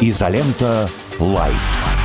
[0.00, 0.88] Изолента.
[1.18, 2.03] Live.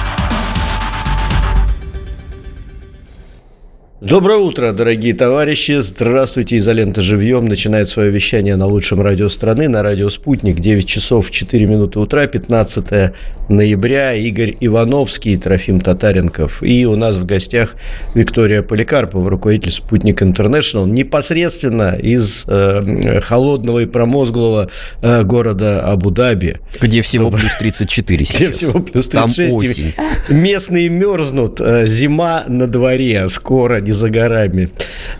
[4.02, 5.78] Доброе утро, дорогие товарищи.
[5.82, 6.58] Здравствуйте.
[6.58, 10.62] Изолента живьем начинает свое вещание на лучшем радио страны, на радио «Спутник».
[10.62, 13.12] 9 часов 4 минуты утра, 15
[13.50, 14.14] ноября.
[14.14, 16.64] Игорь Ивановский, Трофим Татаренков.
[16.64, 17.76] И у нас в гостях
[18.16, 24.70] Виктория Поликарпова, руководитель «Спутник International», непосредственно из э, холодного и промозглого
[25.02, 26.60] э, города Абу-Даби.
[26.80, 28.38] Где всего плюс 34 сейчас.
[28.38, 29.52] Где всего плюс 36.
[29.52, 29.94] Там осень.
[30.30, 31.60] Местные мерзнут.
[31.60, 33.28] Э, зима на дворе.
[33.28, 34.70] Скоро не за горами.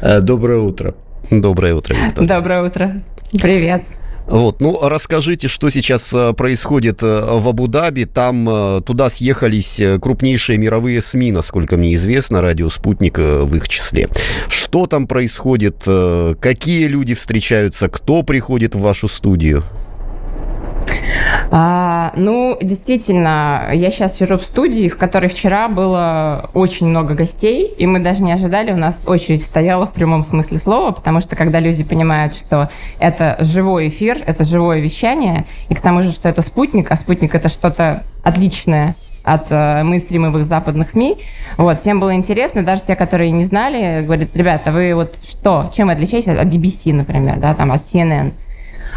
[0.02, 0.94] Э, доброе утро.
[1.32, 2.26] Доброе утро, Виктор.
[2.26, 3.04] Доброе утро.
[3.32, 3.84] Привет.
[4.28, 8.06] Вот, ну расскажите, что сейчас э, происходит э, в Абу-Даби.
[8.06, 14.08] Там туда съехались крупнейшие мировые СМИ, насколько мне известно, радио «Спутник» в их числе.
[14.48, 15.88] Что там происходит?
[16.40, 17.88] Какие люди встречаются?
[17.90, 19.64] Кто приходит в вашу студию?
[21.52, 27.66] А, ну, действительно, я сейчас сижу в студии, в которой вчера было очень много гостей,
[27.66, 31.36] и мы даже не ожидали, у нас очередь стояла в прямом смысле слова, потому что
[31.36, 36.30] когда люди понимают, что это живой эфир, это живое вещание, и к тому же, что
[36.30, 41.18] это спутник, а спутник это что-то отличное от э, мейнстримовых западных СМИ.
[41.58, 45.88] Вот, всем было интересно, даже те, которые не знали, говорят, ребята, вы вот что, чем
[45.88, 48.34] вы отличаетесь от BBC, например, да, там, от CNN?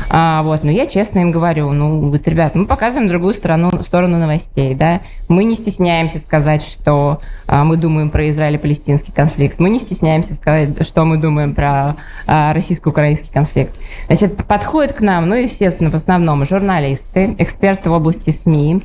[0.09, 4.19] А, вот, но я честно им говорю, ну, вот, ребят, мы показываем другую сторону, сторону
[4.19, 9.79] новостей, да, мы не стесняемся сказать, что а, мы думаем про Израиль-палестинский конфликт, мы не
[9.79, 13.75] стесняемся сказать, что мы думаем про а, российско-украинский конфликт.
[14.07, 18.83] Значит, подходят к нам, ну, естественно, в основном журналисты, эксперты в области СМИ,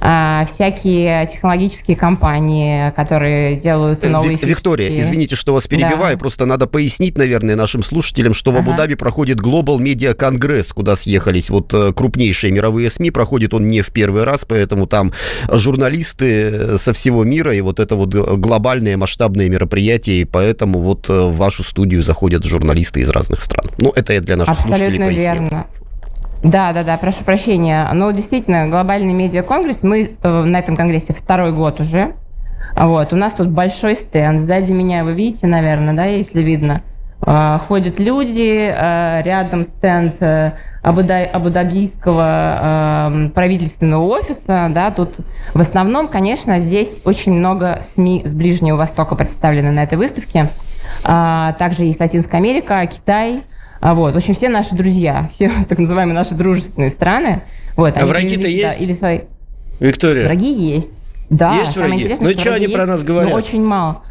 [0.00, 5.00] а, всякие технологические компании, которые делают э, новые Виктория, фишки.
[5.00, 6.18] извините, что вас перебиваю, да.
[6.18, 8.58] просто надо пояснить, наверное, нашим слушателям, что ага.
[8.58, 13.68] в Абу-Даби проходит Global Media Congress, куда съехались вот э, крупнейшие мировые СМИ, проходит он
[13.68, 15.12] не в первый раз, поэтому там
[15.50, 21.08] журналисты э, со всего мира, и вот это вот глобальное масштабное мероприятие, и поэтому вот
[21.08, 23.70] в вашу студию заходят журналисты из разных стран.
[23.78, 25.22] Ну, это я для наших Абсолютно слушателей поясню.
[25.22, 25.66] верно.
[26.42, 27.90] Да, да, да, прошу прощения.
[27.92, 32.14] Но действительно, глобальный медиа-конгресс, мы э, на этом конгрессе второй год уже.
[32.76, 34.40] Вот, у нас тут большой стенд.
[34.40, 36.82] Сзади меня вы видите, наверное, да, если видно.
[37.30, 40.22] Э, ходят люди, э, рядом стенд
[40.82, 45.16] Абу-Дабийского правительственного офиса, да, тут
[45.52, 50.48] в основном, конечно, здесь очень много СМИ с Ближнего Востока представлены на этой выставке.
[51.02, 53.42] Также есть Латинская Америка, Китай–
[53.80, 57.42] а вот, в общем, все наши друзья, все так называемые наши дружественные страны.
[57.76, 58.78] Вот, а враги-то есть?
[58.78, 59.20] Да, или свои...
[59.80, 60.24] Виктория?
[60.24, 61.02] Враги есть.
[61.30, 62.02] Да, есть самое враги?
[62.02, 63.30] интересное, ну, что они есть, про нас говорят?
[63.30, 64.02] Но очень мало.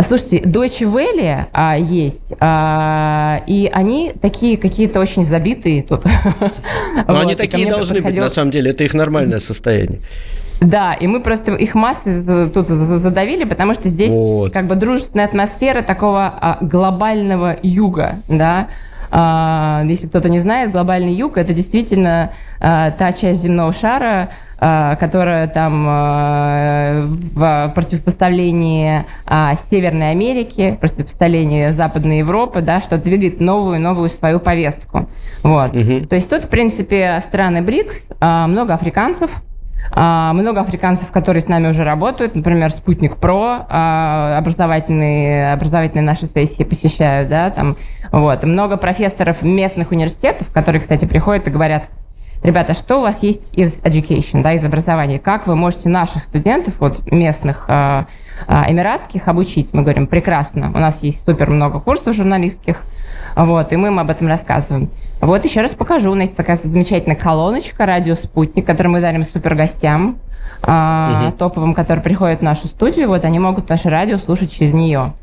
[0.00, 6.04] Слушайте, Deutsche Welle а, есть, а, и они такие какие-то очень забитые тут.
[7.06, 10.00] Но вот, они такие должны быть, на самом деле, это их нормальное состояние.
[10.60, 14.52] Да, и мы просто их массы тут задавили, потому что здесь вот.
[14.52, 18.68] как бы дружественная атмосфера такого а, глобального юга, да.
[19.14, 24.96] А, если кто-то не знает, глобальный юг это действительно а, та часть земного шара, а,
[24.96, 29.04] которая там в противопоставлении
[29.58, 35.10] Северной Америки, противопоставлении Западной Европы, да, что двигает новую новую свою повестку.
[35.42, 35.76] Вот.
[35.76, 36.06] Угу.
[36.06, 39.42] То есть тут, в принципе, страны БРИКС, много африканцев,
[39.90, 46.62] много африканцев, которые с нами уже работают, например, Спутник Про, а, образовательные, образовательные наши сессии
[46.62, 47.76] посещают, да, там,
[48.10, 48.44] вот.
[48.44, 51.88] Много профессоров местных университетов, которые, кстати, приходят и говорят,
[52.42, 55.18] ребята, что у вас есть из education, да, из образования?
[55.18, 58.04] Как вы можете наших студентов, вот местных э,
[58.48, 59.72] эмиратских, обучить?
[59.72, 62.84] Мы говорим, прекрасно, у нас есть супер много курсов журналистских,
[63.36, 64.90] вот, и мы им об этом рассказываем.
[65.20, 66.10] Вот еще раз покажу.
[66.10, 70.18] У нас есть такая замечательная колоночка «Радио Спутник», которую мы дарим супер гостям,
[70.62, 71.32] э, угу.
[71.32, 73.08] топовым, которые приходят в нашу студию.
[73.08, 75.14] Вот, они могут наше радио слушать через нее.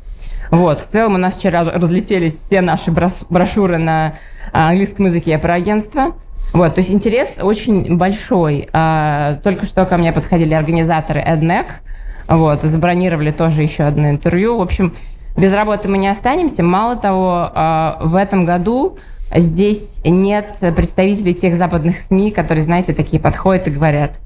[0.50, 4.14] Вот, в целом у нас вчера разлетелись все наши брошюры на
[4.52, 6.14] английском языке про агентство.
[6.52, 8.68] Вот, то есть интерес очень большой.
[8.72, 11.66] А, только что ко мне подходили организаторы EdNEC,
[12.28, 14.58] вот, забронировали тоже еще одно интервью.
[14.58, 14.94] В общем,
[15.36, 16.62] без работы мы не останемся.
[16.62, 18.98] Мало того, а, в этом году
[19.34, 24.18] здесь нет представителей тех западных СМИ, которые, знаете, такие подходят и говорят,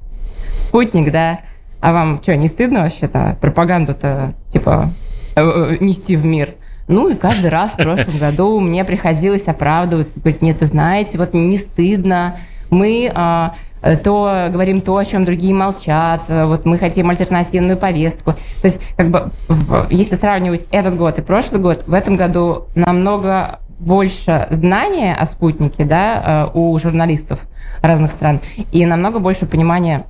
[0.57, 1.41] спутник, да,
[1.81, 4.91] а вам что, не стыдно вообще-то пропаганду-то, типа,
[5.37, 6.55] э, э, нести в мир?
[6.87, 11.33] Ну и каждый раз в прошлом году мне приходилось оправдываться, говорить, нет, вы знаете, вот
[11.33, 12.37] не стыдно,
[12.71, 13.55] мы а,
[14.03, 18.33] то говорим то, о чем другие молчат, вот мы хотим альтернативную повестку.
[18.33, 22.67] То есть, как бы, в, если сравнивать этот год и прошлый год, в этом году
[22.75, 27.41] намного больше знания о спутнике да, э, у журналистов
[27.83, 28.41] разных стран
[28.73, 30.07] и намного больше понимания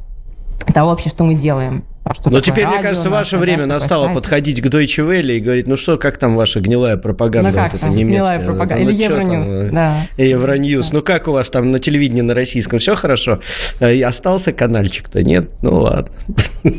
[0.72, 1.84] того вообще, что мы делаем.
[2.12, 4.16] Что Но теперь, радио, мне кажется, ваше время настало сайт.
[4.16, 7.72] подходить к Deutsche Welle и говорить, ну что, как там ваша гнилая пропаганда ну, как
[7.72, 8.38] вот там, эта немецкая?
[8.38, 8.90] Гнилая пропаганда.
[8.90, 9.96] Или ну, Евроньюз, да.
[10.18, 10.90] Евроньюз.
[10.90, 10.96] Да.
[10.98, 13.40] Ну как у вас там на телевидении на российском все хорошо?
[13.80, 15.22] Э, и остался канальчик-то?
[15.22, 15.48] Нет?
[15.62, 16.14] Ну ладно.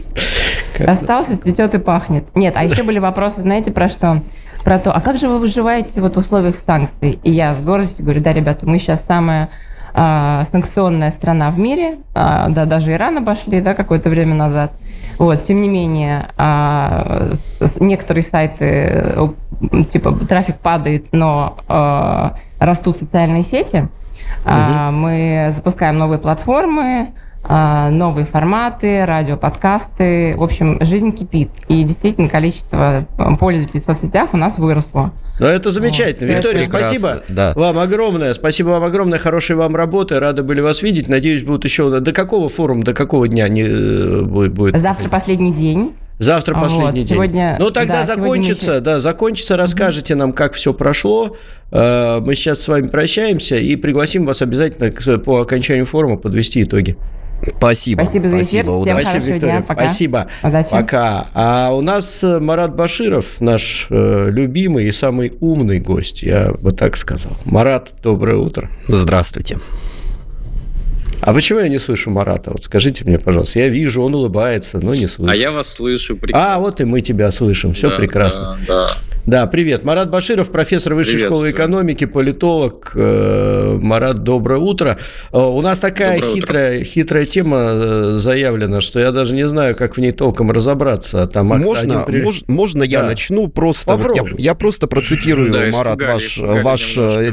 [0.79, 2.25] Остался, цветет и пахнет.
[2.35, 4.21] Нет, а еще были вопросы, знаете, про что?
[4.63, 7.17] Про то, а как же вы выживаете вот в условиях санкций?
[7.23, 9.49] И я с гордостью говорю, да, ребята, мы сейчас самая
[9.97, 14.73] а, санкционная страна в мире, а, да, даже Иран обошли, да, какое-то время назад.
[15.17, 19.15] Вот, тем не менее, а, с, некоторые сайты,
[19.87, 21.57] типа, трафик падает, но
[22.59, 23.87] растут социальные сети.
[24.43, 24.91] Угу.
[24.91, 27.13] Мы запускаем новые платформы,
[27.47, 30.35] новые форматы, радиоподкасты.
[30.37, 31.49] В общем, жизнь кипит.
[31.67, 33.05] И действительно количество
[33.39, 35.11] пользователей в соцсетях у нас выросло.
[35.39, 36.27] Ну, это замечательно.
[36.29, 36.37] Вот.
[36.37, 37.53] Виктория, это спасибо да.
[37.55, 38.33] вам огромное.
[38.33, 39.19] Спасибо вам огромное.
[39.19, 40.19] Хорошей вам работы.
[40.19, 41.09] Рады были вас видеть.
[41.09, 41.99] Надеюсь, будут еще...
[41.99, 44.53] До какого форума, до какого дня не э, будет?
[44.53, 44.79] будет?
[44.79, 45.93] Завтра последний день.
[46.17, 47.05] Завтра последний вот, день.
[47.05, 48.81] Сегодня, ну, тогда да, закончится, сегодня...
[48.81, 51.35] да, закончится, расскажете нам, как все прошло.
[51.71, 56.97] Э, мы сейчас с вами прощаемся и пригласим вас обязательно по окончанию форума подвести итоги.
[57.57, 58.01] Спасибо.
[58.01, 58.65] Спасибо за эфир.
[58.65, 59.55] Спасибо, Всем Спасибо, Виктория.
[59.57, 59.61] Дня.
[59.61, 59.87] Пока.
[59.87, 60.27] Спасибо.
[60.43, 60.71] Удачи.
[60.71, 61.27] Пока.
[61.33, 66.71] А у нас э, Марат Баширов, наш э, любимый и самый умный гость, я бы
[66.71, 67.33] так сказал.
[67.45, 68.69] Марат, доброе утро.
[68.87, 69.57] Здравствуйте.
[71.21, 72.51] А почему я не слышу Марата?
[72.51, 73.59] Вот скажите мне, пожалуйста.
[73.59, 75.31] Я вижу, он улыбается, но не слышу.
[75.31, 76.55] А я вас слышу прекрасно.
[76.55, 77.73] А, вот и мы тебя слышим.
[77.73, 78.59] Все да, прекрасно.
[78.67, 78.97] Да, да.
[79.25, 79.83] Да, привет.
[79.83, 82.91] Марат Баширов, профессор Высшей школы экономики, политолог.
[82.93, 84.99] Э, Марат, доброе утро.
[85.31, 89.97] Э, у нас такая хитрая, хитрая тема э, заявлена, что я даже не знаю, как
[89.97, 91.25] в ней толком разобраться.
[91.25, 92.23] Там можно, один...
[92.23, 93.07] мож, можно я да.
[93.07, 93.97] начну просто?
[93.97, 96.81] Вот я, я просто процитирую, да, Марат, ваш, ваш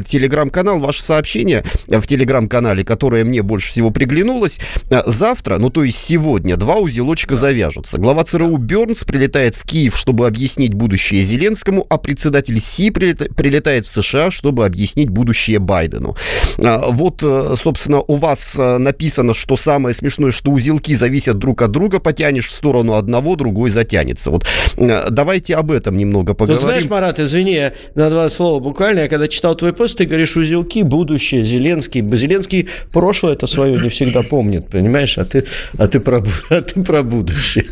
[0.07, 4.61] телеграм-канал, ваше сообщение в телеграм-канале, которое мне больше всего приглянулось.
[5.07, 7.41] Завтра, ну то есть сегодня, два узелочка да.
[7.41, 7.99] завяжутся.
[7.99, 14.03] Глава ЦРУ Бернс прилетает в Киев, чтобы объяснить будущее Зеленскому а председатель Си прилетает в
[14.03, 16.17] США, чтобы объяснить будущее Байдену.
[16.63, 21.63] А, вот, э, собственно, у вас э, написано, что самое смешное, что узелки зависят друг
[21.63, 24.31] от друга, потянешь в сторону одного, другой затянется.
[24.31, 24.47] Вот
[24.77, 26.61] э, давайте об этом немного поговорим.
[26.61, 30.37] Тут знаешь, Марат, извини, на два слова буквально, я когда читал твой пост, ты говоришь,
[30.37, 32.03] узелки, будущее, Зеленский.
[32.17, 35.45] Зеленский прошлое это свое не всегда помнит, понимаешь, а ты,
[35.79, 36.21] а ты, про,
[36.51, 37.65] а ты про будущее.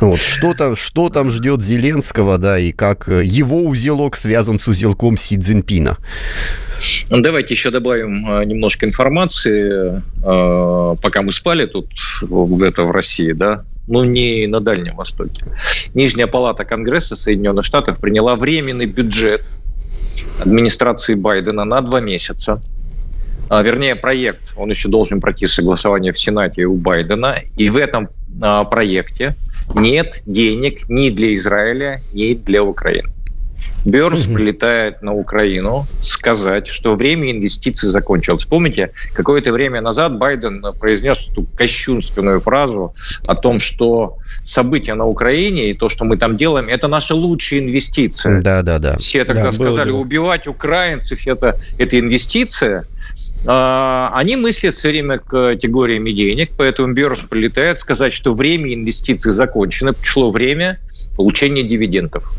[0.00, 4.66] Вот, что там, что там ждет Зеленского, да, и как э, его узелок связан с
[4.66, 5.98] узелком Си Цзиньпина.
[7.08, 10.02] Ну, давайте еще добавим э, немножко информации.
[10.24, 11.88] Э, пока мы спали тут,
[12.62, 15.44] это в России, да, ну не на Дальнем Востоке.
[15.94, 19.42] Нижняя палата Конгресса Соединенных Штатов приняла временный бюджет
[20.40, 22.62] администрации Байдена на два месяца.
[23.48, 27.36] А, вернее, проект, он еще должен пройти согласование в Сенате у Байдена.
[27.56, 28.08] И в этом
[28.42, 29.36] а, проекте
[29.74, 33.10] нет денег ни для Израиля, ни для Украины.
[33.84, 34.34] Бернс угу.
[34.34, 38.44] прилетает на Украину сказать, что время инвестиций закончилось.
[38.44, 42.94] Помните, какое-то время назад Байден произнес эту кощунственную фразу
[43.26, 47.62] о том, что события на Украине и то, что мы там делаем, это наши лучшие
[47.62, 48.40] инвестиции.
[48.40, 48.96] Да, да, да.
[48.98, 52.86] Все тогда да, сказали, было, убивать украинцев это, это инвестиция.
[53.44, 59.92] А, они мыслят все время категориями денег, поэтому Бернс прилетает сказать, что время инвестиций закончено,
[59.92, 60.78] пришло время
[61.16, 62.32] получения дивидендов.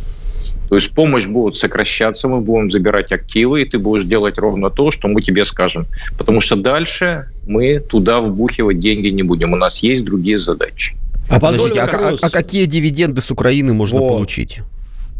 [0.69, 4.91] То есть помощь будет сокращаться, мы будем забирать активы, и ты будешь делать ровно то,
[4.91, 5.87] что мы тебе скажем.
[6.17, 9.53] Потому что дальше мы туда вбухивать деньги не будем.
[9.53, 10.95] У нас есть другие задачи.
[11.29, 14.09] А, Подождите, а, а, а какие дивиденды с Украины можно вот.
[14.09, 14.59] получить?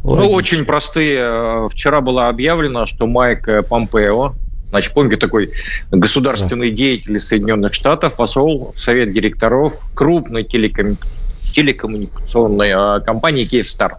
[0.04, 1.70] Ну, очень простые.
[1.70, 4.36] Вчера было объявлено, что Майк Помпео,
[4.74, 5.54] Значит, помните, такой
[5.92, 6.76] государственный да.
[6.76, 10.98] деятель из Соединенных Штатов вошел в совет директоров крупной телеком...
[11.32, 13.98] телекоммуникационной а, компании Киевстар.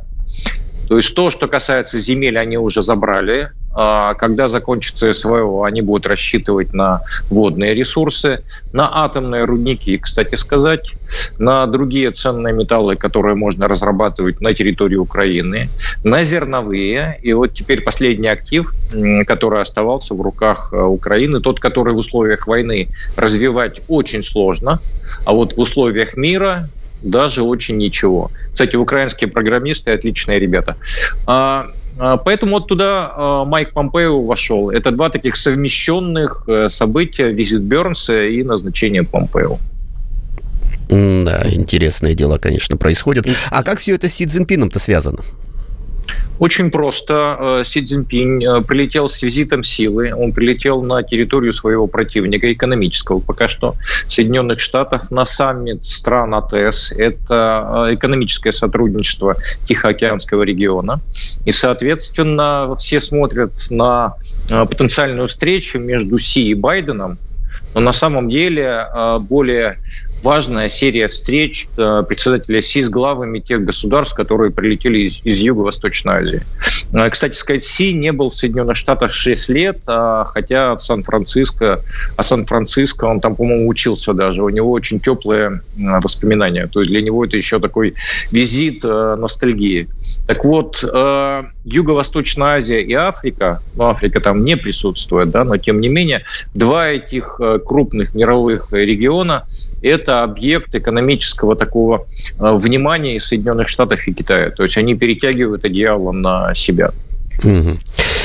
[0.88, 3.52] То есть то, что касается земель, они уже забрали.
[3.74, 10.94] А когда закончится СВО, они будут рассчитывать на водные ресурсы, на атомные рудники, кстати сказать,
[11.38, 15.70] на другие ценные металлы, которые можно разрабатывать на территории Украины,
[16.04, 17.18] на зерновые.
[17.22, 18.72] И вот теперь последний актив,
[19.26, 24.80] который оставался в руках э, Украины, тот, который в условиях войны развивать очень сложно,
[25.24, 26.70] а вот в условиях мира
[27.02, 28.30] даже очень ничего.
[28.52, 30.76] Кстати, украинские программисты отличные ребята.
[31.98, 34.70] А, поэтому вот туда а, Майк Помпео вошел.
[34.70, 39.58] Это два таких совмещенных э, события, визит Бернса и назначение Помпео.
[40.88, 43.26] Да, интересные дела, конечно, происходят.
[43.50, 45.20] А как все это с Си Цзиньпином-то связано?
[46.38, 47.60] Очень просто.
[47.60, 50.12] Э, Си Цзиньпинь э, прилетел с визитом силы.
[50.14, 53.76] Он прилетел на территорию своего противника, экономического пока что,
[54.08, 56.92] Соединенных Штатов, на саммит стран АТС.
[56.92, 61.00] Это э, экономическое сотрудничество Тихоокеанского региона.
[61.44, 64.14] И, соответственно, все смотрят на
[64.48, 67.18] потенциальную встречу между Си и Байденом,
[67.74, 68.86] но на самом деле
[69.20, 69.78] более
[70.24, 76.14] важная серия встреч э, председателя Си с главами тех государств, которые прилетели из, из Юго-Восточной
[76.14, 76.42] Азии.
[76.92, 81.82] Э, кстати сказать, Си не был в Соединенных Штатах 6 лет, а, хотя в Сан-Франциско,
[82.16, 84.42] а Сан-Франциско он там, по-моему, учился даже.
[84.42, 86.66] У него очень теплые э, воспоминания.
[86.68, 87.94] То есть для него это еще такой
[88.30, 89.88] визит ностальгии.
[90.26, 90.82] Так вот,
[91.64, 96.88] Юго-Восточная Азия и Африка, ну, Африка там не присутствует, да, но тем не менее, два
[96.88, 99.46] этих крупных мировых региона–
[99.82, 102.06] это объект экономического такого
[102.38, 104.50] э, внимания Соединенных Штатов и Китая.
[104.50, 106.92] То есть они перетягивают одеяло на себя.
[107.42, 107.78] Угу.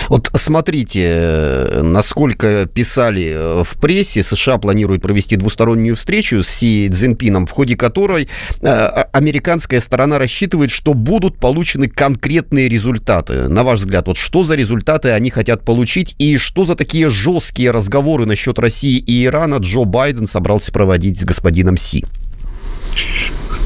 [0.09, 7.45] Вот смотрите, насколько писали э, в прессе, США планирует провести двустороннюю встречу с Си Цзиньпином,
[7.45, 8.27] в ходе которой
[8.61, 8.67] э,
[9.13, 13.47] американская сторона рассчитывает, что будут получены конкретные результаты.
[13.47, 17.71] На ваш взгляд, вот что за результаты они хотят получить и что за такие жесткие
[17.71, 22.05] разговоры насчет России и Ирана Джо Байден собрался проводить с господином Си?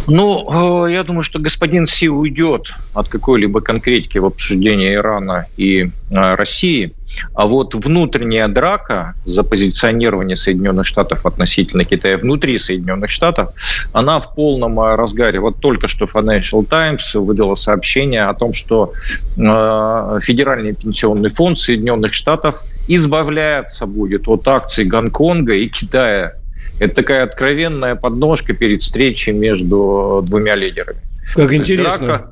[0.08, 5.84] Ну, э, я думаю, что господин Си уйдет от какой-либо конкретики в обсуждении Ирана и
[5.84, 6.94] э, России.
[7.36, 13.52] А вот внутренняя драка за позиционирование Соединенных Штатов относительно Китая внутри Соединенных Штатов,
[13.94, 15.40] она в полном э, разгаре.
[15.40, 18.94] Вот только что Financial Times выдала сообщение о том, что
[19.36, 26.34] Федеральный пенсионный фонд Соединенных Штатов избавляется будет от акций Гонконга и Китая
[26.80, 31.02] это такая откровенная подножка перед встречей между двумя лидерами.
[31.36, 32.08] Как интересно.
[32.08, 32.32] Драка,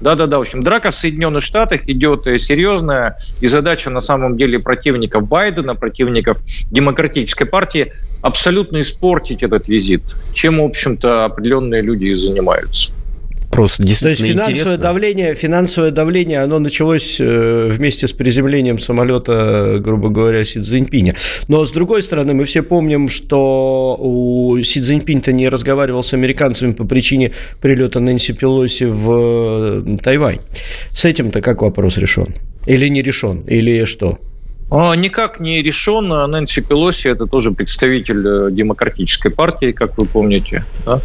[0.00, 4.58] да-да-да, в общем, драка в Соединенных Штатах идет э, серьезная, и задача на самом деле
[4.58, 12.14] противников Байдена, противников Демократической партии абсолютно испортить этот визит, чем, в общем-то, определенные люди и
[12.14, 12.92] занимаются.
[13.50, 14.82] Просто действительно То есть финансовое интересно.
[14.82, 21.16] давление, финансовое давление, оно началось э, вместе с приземлением самолета, грубо говоря, Си Цзиньпиня.
[21.48, 26.72] Но с другой стороны, мы все помним, что у Си Цзиньпинь-то не разговаривал с американцами
[26.72, 30.38] по причине прилета Нэнси Пелоси в э, Тайвань.
[30.92, 32.36] С этим-то как вопрос решен?
[32.66, 33.40] Или не решен?
[33.48, 34.18] Или что?
[34.70, 36.08] Никак не решен.
[36.08, 40.64] Нэнси Пелоси– это тоже представитель э, демократической партии, как вы помните.
[40.86, 41.00] Да?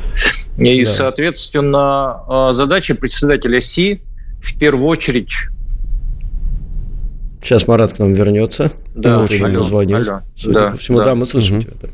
[0.57, 0.91] И, да.
[0.91, 4.01] соответственно, а, задача председателя Си
[4.41, 5.31] в первую очередь
[7.41, 8.71] Сейчас Марат к нам вернется.
[8.95, 11.63] Да, очень алло, да, всему, да, да мы слышим угу.
[11.63, 11.73] тебя.
[11.81, 11.87] Да.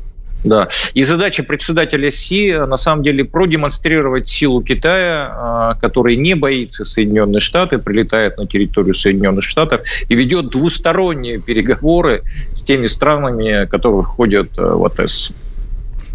[0.94, 7.42] И задача председателя Си, на самом деле, продемонстрировать силу Китая, а, который не боится Соединенных
[7.42, 14.58] Штатов, прилетает на территорию Соединенных Штатов и ведет двусторонние переговоры с теми странами, которые входят
[14.58, 15.32] э, в АТС.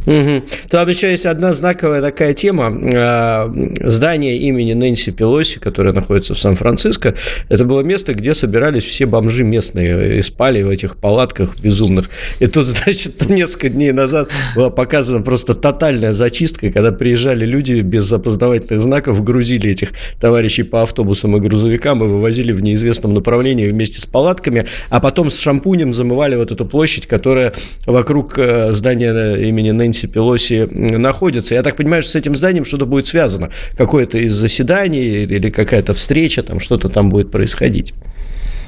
[0.07, 0.43] Угу.
[0.69, 2.73] Там еще есть одна знаковая такая тема.
[2.95, 7.15] А, здание имени Нэнси Пелоси, которое находится в Сан-Франциско,
[7.49, 12.09] это было место, где собирались все бомжи местные и спали в этих палатках безумных.
[12.39, 18.09] И тут, значит, несколько дней назад была показана просто тотальная зачистка, когда приезжали люди без
[18.09, 19.89] опознавательных знаков, грузили этих
[20.21, 25.29] товарищей по автобусам и грузовикам и вывозили в неизвестном направлении вместе с палатками, а потом
[25.29, 27.51] с шампунем замывали вот эту площадь, которая
[27.85, 31.55] вокруг э, здания имени Нэнси Нэнси Пелоси находится.
[31.55, 33.49] Я так понимаю, что с этим зданием что-то будет связано.
[33.77, 37.93] Какое-то из заседаний или какая-то встреча, там что-то там будет происходить.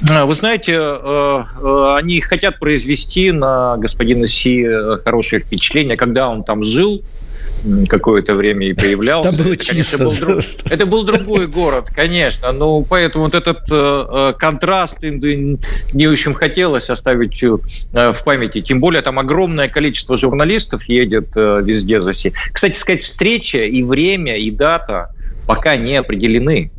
[0.08, 6.28] А, вы знаете, э, э, они хотят произвести на господина Си э, хорошее впечатление, когда
[6.28, 7.02] он там жил,
[7.88, 9.36] какое-то время и появлялся.
[9.36, 9.98] Там было это, чисто.
[9.98, 10.40] Конечно, был,
[10.70, 12.52] это был другой город, конечно.
[12.52, 17.48] Ну, поэтому вот этот э, контраст не очень хотелось оставить э,
[18.12, 18.60] в памяти.
[18.60, 22.32] Тем более там огромное количество журналистов едет э, везде за си.
[22.52, 25.14] Кстати сказать, встреча и время, и дата
[25.46, 26.70] пока не определены.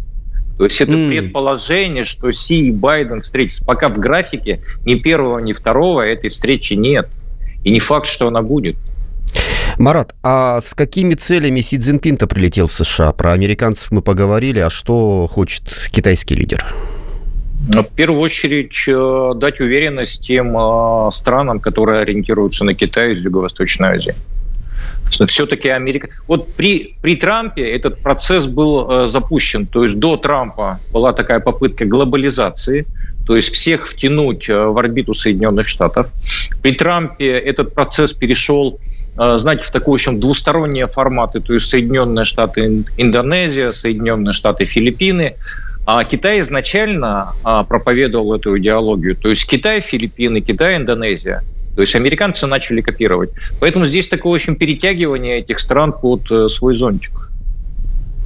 [0.57, 1.09] То есть это mm.
[1.09, 3.65] предположение, что Си и Байден встретятся.
[3.65, 7.09] Пока в графике ни первого, ни второго этой встречи нет.
[7.63, 8.75] И не факт, что она будет.
[9.81, 13.11] Марат, а с какими целями Си Цзиньпин-то прилетел в США?
[13.13, 16.63] Про американцев мы поговорили, а что хочет китайский лидер?
[17.67, 23.95] В первую очередь э, дать уверенность тем э, странам, которые ориентируются на Китай из Юго-Восточной
[23.95, 24.15] Азии.
[25.27, 26.09] Все-таки Америка...
[26.27, 29.65] Вот при, при Трампе этот процесс был э, запущен.
[29.65, 32.85] То есть до Трампа была такая попытка глобализации,
[33.25, 36.11] то есть всех втянуть в орбиту Соединенных Штатов.
[36.61, 41.67] При Трампе этот процесс перешел Э, знаете, в такой, в общем, двусторонние форматы, то есть
[41.67, 45.35] Соединенные Штаты Индонезия, Соединенные Штаты Филиппины.
[45.85, 49.15] А Китай изначально а, проповедовал эту идеологию.
[49.15, 51.43] То есть Китай, Филиппины, Китай, Индонезия.
[51.75, 53.31] То есть американцы начали копировать.
[53.59, 57.31] Поэтому здесь такое очень перетягивание этих стран под э, свой зонтик.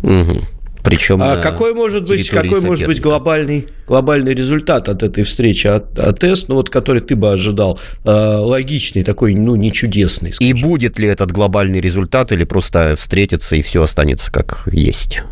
[0.04, 0.42] Угу.
[0.86, 6.00] Причем а какой может быть, какой может быть глобальный, глобальный результат от этой встречи от,
[6.00, 10.34] от ТЭС, ну вот который ты бы ожидал, э, логичный, такой, ну не чудесный.
[10.34, 10.56] Скажем.
[10.56, 15.24] И будет ли этот глобальный результат или просто встретится и все останется как есть?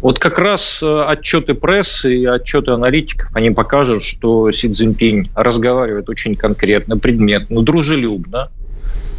[0.00, 6.08] Вот как раз э, отчеты прессы и отчеты аналитиков, они покажут, что Си Цзиньпинь разговаривает
[6.08, 8.50] очень конкретно, предметно, дружелюбно,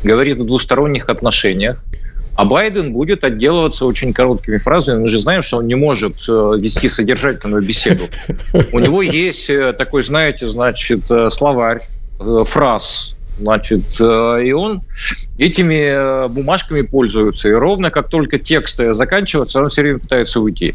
[0.04, 1.84] говорит о двусторонних отношениях,
[2.38, 5.02] а Байден будет отделываться очень короткими фразами.
[5.02, 8.06] Мы же знаем, что он не может э, вести содержательную беседу.
[8.72, 11.82] У него есть э, такой, знаете, значит, словарь
[12.46, 14.82] фраз, Значит, э, и он
[15.38, 17.50] этими э, бумажками пользуется.
[17.50, 20.74] И ровно как только текст заканчивается, он все время пытается уйти.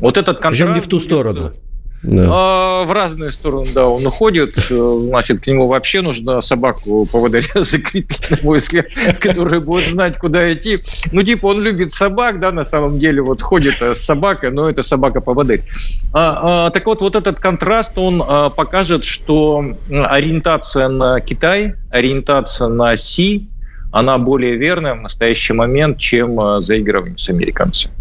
[0.00, 0.60] Вот этот контраст...
[0.60, 1.54] Причем не в ту сторону.
[2.02, 2.26] Да.
[2.30, 4.56] А, в разные стороны, да, он уходит.
[4.70, 8.86] Э, значит, к нему вообще нужно собаку поводыря закрепить, на мой взгляд,
[9.20, 10.80] которая будет знать, куда идти.
[11.10, 14.82] Ну, типа, он любит собак, да, на самом деле, вот ходит с собакой, но это
[14.82, 15.64] собака-поводырь.
[16.12, 22.68] А, а, так вот, вот этот контраст, он а, покажет, что ориентация на Китай, ориентация
[22.68, 23.48] на Си,
[23.90, 27.94] она более верная в настоящий момент, чем а, заигрывание с американцами.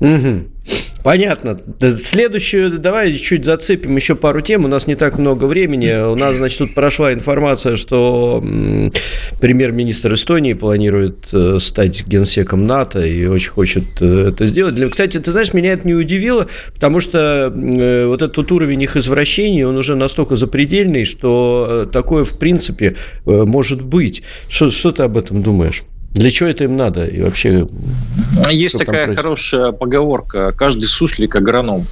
[0.00, 0.44] Угу.
[1.02, 1.58] Понятно.
[1.96, 4.64] Следующую, давай чуть зацепим еще пару тем.
[4.64, 5.90] У нас не так много времени.
[6.10, 8.44] У нас, значит, тут прошла информация, что
[9.40, 14.78] премьер-министр Эстонии планирует э, стать генсеком НАТО и очень хочет э, это сделать.
[14.90, 18.96] Кстати, ты знаешь, меня это не удивило, потому что э, вот этот вот уровень их
[18.96, 24.22] извращений, он уже настолько запредельный, что такое, в принципе, может быть.
[24.48, 25.84] Что, что ты об этом думаешь?
[26.12, 27.06] Для чего это им надо?
[27.06, 27.66] И вообще...
[28.50, 30.52] Есть такая хорошая поговорка.
[30.52, 31.86] Каждый суслик агроном.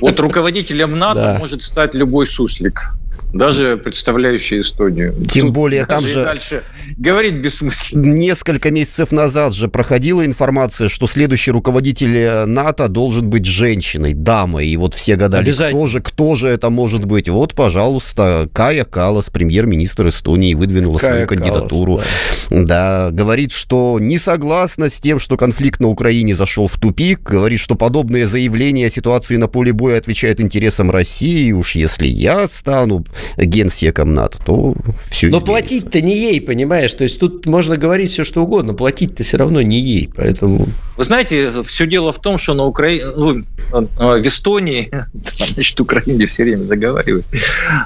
[0.00, 2.96] Вот руководителем НАТО может стать любой суслик
[3.34, 5.12] даже представляющий Эстонию.
[5.28, 6.24] Тем Тут более там же...
[6.24, 6.62] Дальше
[6.96, 8.14] говорить бессмысленно.
[8.14, 14.68] Несколько месяцев назад же проходила информация, что следующий руководитель э, НАТО должен быть женщиной, дамой.
[14.68, 17.28] И вот все гадали, кто же, кто же это может быть.
[17.28, 21.96] Вот, пожалуйста, Кая Калас, премьер-министр Эстонии, выдвинула Кая свою кандидатуру.
[21.96, 22.08] Калас,
[22.50, 23.08] да.
[23.08, 27.22] да, говорит, что не согласна с тем, что конфликт на Украине зашел в тупик.
[27.22, 31.50] Говорит, что подобные заявления о ситуации на поле боя отвечают интересам России.
[31.50, 33.04] Уж если я стану
[33.36, 36.92] генсеком НАТО, то все Но платить-то не ей, понимаешь?
[36.92, 40.66] То есть тут можно говорить все, что угодно, платить-то все равно не ей, поэтому...
[40.96, 44.90] Вы знаете, все дело в том, что на Украине, ну, в Эстонии,
[45.36, 47.26] значит, Украине все время заговаривают,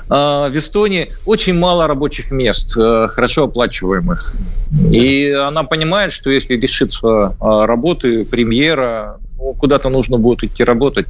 [0.08, 4.36] а, в Эстонии очень мало рабочих мест, э, хорошо оплачиваемых.
[4.90, 11.06] И она понимает, что если лишится а, работы премьера, куда-то нужно будет идти работать.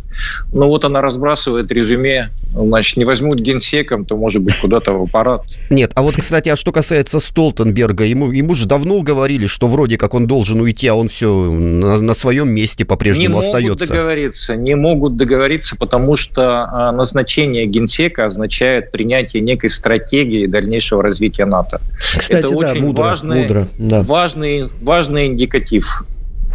[0.53, 5.43] Ну, вот она разбрасывает резюме, значит, не возьмут генсеком, то, может быть, куда-то в аппарат.
[5.71, 9.97] Нет, а вот, кстати, а что касается Столтенберга, ему, ему же давно говорили, что вроде
[9.97, 13.61] как он должен уйти, а он все на, на своем месте по-прежнему остается.
[13.61, 20.47] Не могут договориться, не могут договориться, потому что а, назначение генсека означает принятие некой стратегии
[20.47, 21.81] дальнейшего развития НАТО.
[21.99, 24.03] Кстати, Это да, очень мудро, важный, мудро, да.
[24.03, 26.05] важный, важный индикатив.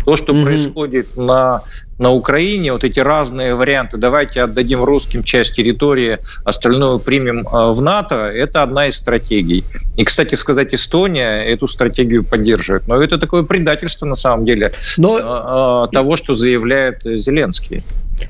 [0.05, 0.43] То, что угу.
[0.43, 1.63] происходит на,
[1.99, 7.81] на Украине, вот эти разные варианты, давайте отдадим русским часть территории, остальное примем э, в
[7.81, 9.63] НАТО, это одна из стратегий.
[9.95, 12.87] И, кстати сказать, Эстония эту стратегию поддерживает.
[12.87, 15.19] Но это такое предательство, на самом деле, Но...
[15.19, 17.83] Э, э, того, что заявляет Зеленский.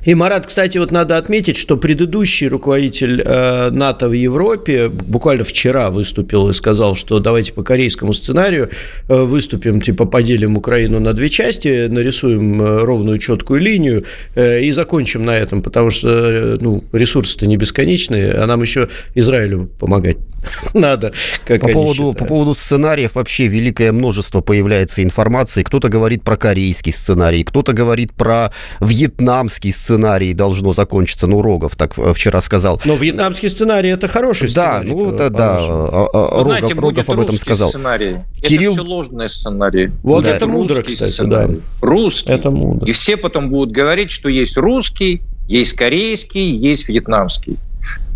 [0.04, 5.90] И, Марат, кстати, вот надо отметить, что предыдущий руководитель э, НАТО в Европе буквально вчера
[5.90, 8.70] выступил и сказал, что давайте по корейскому сценарию
[9.08, 14.72] э, выступим, типа поделим Украину на две части, нарисуем э, ровную четкую линию э, и
[14.72, 20.18] закончим на этом, потому что э, ну, ресурсы-то не бесконечные, а нам еще Израилю помогать
[20.74, 21.12] надо.
[21.46, 25.62] Как по, поводу, по поводу сценариев вообще великое множество появляется информации.
[25.62, 31.26] Кто-то говорит про корейский сценарий, кто-то говорит про вьетнамский сценарий должно закончиться.
[31.26, 32.80] Ну, Рогов так э, вчера сказал.
[32.84, 34.88] Но вьетнамский сценарий это хороший сценарий.
[34.88, 35.58] Да, ну это да.
[35.58, 37.70] Рогов, знаете, Рогов об этом сказал.
[37.70, 38.16] Сценарий.
[38.42, 38.72] Кирилл...
[38.72, 39.92] Это все ложный сценарий.
[40.02, 40.30] Вот да.
[40.30, 41.54] это мудро, кстати, сценарий.
[41.80, 41.86] да.
[41.86, 42.30] Русский.
[42.30, 42.86] Это мудро.
[42.86, 47.58] И все потом будут говорить, что есть русский, есть корейский, есть вьетнамский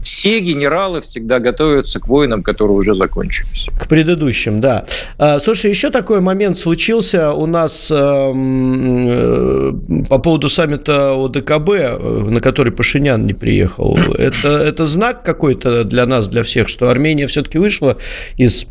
[0.08, 3.66] все генералы всегда готовятся к войнам, которые уже закончились.
[3.78, 4.86] К предыдущим, да.
[5.18, 9.72] А, слушай, еще такой момент случился у нас эм, э,
[10.08, 11.98] по поводу саммита ОДКБ, э,
[12.30, 13.98] на который Пашинян не приехал.
[14.16, 17.98] Это, это знак какой-то для нас, для всех, что Армения все-таки вышла
[18.38, 18.64] из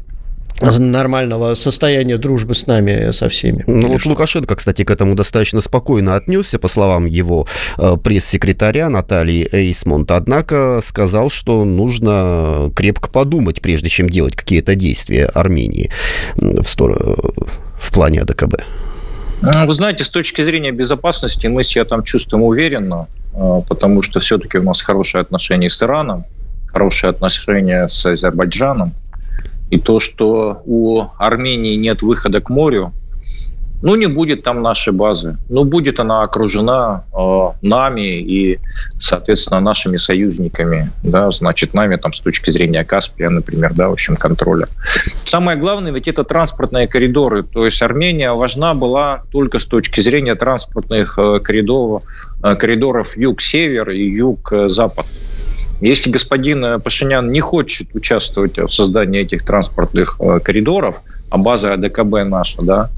[0.61, 3.63] нормального состояния дружбы с нами, со всеми.
[3.67, 4.09] Ну вот что?
[4.09, 10.81] Лукашенко, кстати, к этому достаточно спокойно отнесся, по словам его э, пресс-секретаря Натальи Эйсмонт, однако
[10.83, 15.91] сказал, что нужно крепко подумать, прежде чем делать какие-то действия Армении
[16.35, 17.15] в, сторону,
[17.79, 18.63] в плане АДКБ.
[19.41, 24.57] Вы знаете, с точки зрения безопасности мы себя там чувствуем уверенно, э, потому что все-таки
[24.57, 26.25] у нас хорошие отношения с Ираном,
[26.67, 28.93] хорошие отношения с Азербайджаном.
[29.69, 32.93] И то, что у Армении нет выхода к морю,
[33.81, 35.37] ну, не будет там нашей базы.
[35.49, 38.59] Ну, будет она окружена э, нами и,
[38.99, 40.91] соответственно, нашими союзниками.
[41.03, 44.67] Да, значит, нами там с точки зрения Каспия, например, да, в общем, контроля.
[45.25, 47.43] Самое главное, ведь это транспортные коридоры.
[47.43, 52.03] То есть Армения важна была только с точки зрения транспортных э, коридоров,
[52.43, 55.05] э, коридоров юг-север и юг-запад.
[55.81, 62.23] Если господин Пашинян не хочет участвовать в создании этих транспортных э, коридоров, а база АДКБ
[62.25, 62.89] наша, да,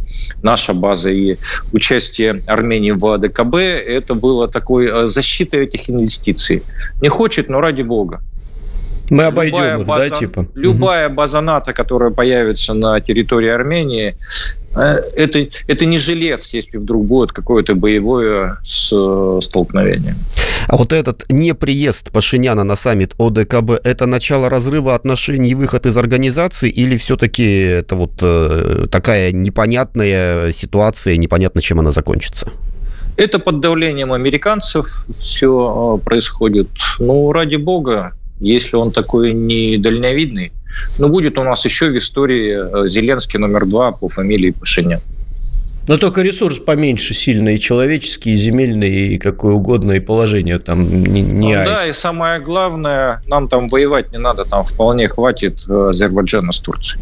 [0.43, 1.37] наша база и
[1.73, 6.63] участие Армении в АДКБ, это было такой э, защитой этих инвестиций.
[7.01, 8.21] Не хочет, но ради бога.
[9.09, 10.47] Мы обойдем любая их, база, да, типа?
[10.53, 17.05] Любая база НАТО, которая появится на территории Армении, э, это, это не жилец, если вдруг
[17.05, 20.15] будет какое-то боевое столкновение.
[20.67, 25.97] А вот этот неприезд Пашиняна на саммит ОДКБ– это начало разрыва отношений и выход из
[25.97, 32.49] организации или все-таки это вот э, такая непонятная ситуация, непонятно, чем она закончится?
[33.17, 36.69] Это под давлением американцев все э, происходит.
[36.99, 40.51] Ну, ради бога, если он такой недальновидный,
[40.97, 45.01] ну, будет у нас еще в истории э, Зеленский номер два по фамилии Пашинян.
[45.87, 50.87] Но только ресурс поменьше сильно, и человеческий, и земельный, и какое угодно, и положение там
[50.87, 55.65] не, не ну, Да, и самое главное, нам там воевать не надо, там вполне хватит
[55.67, 57.01] э, Азербайджана с Турцией.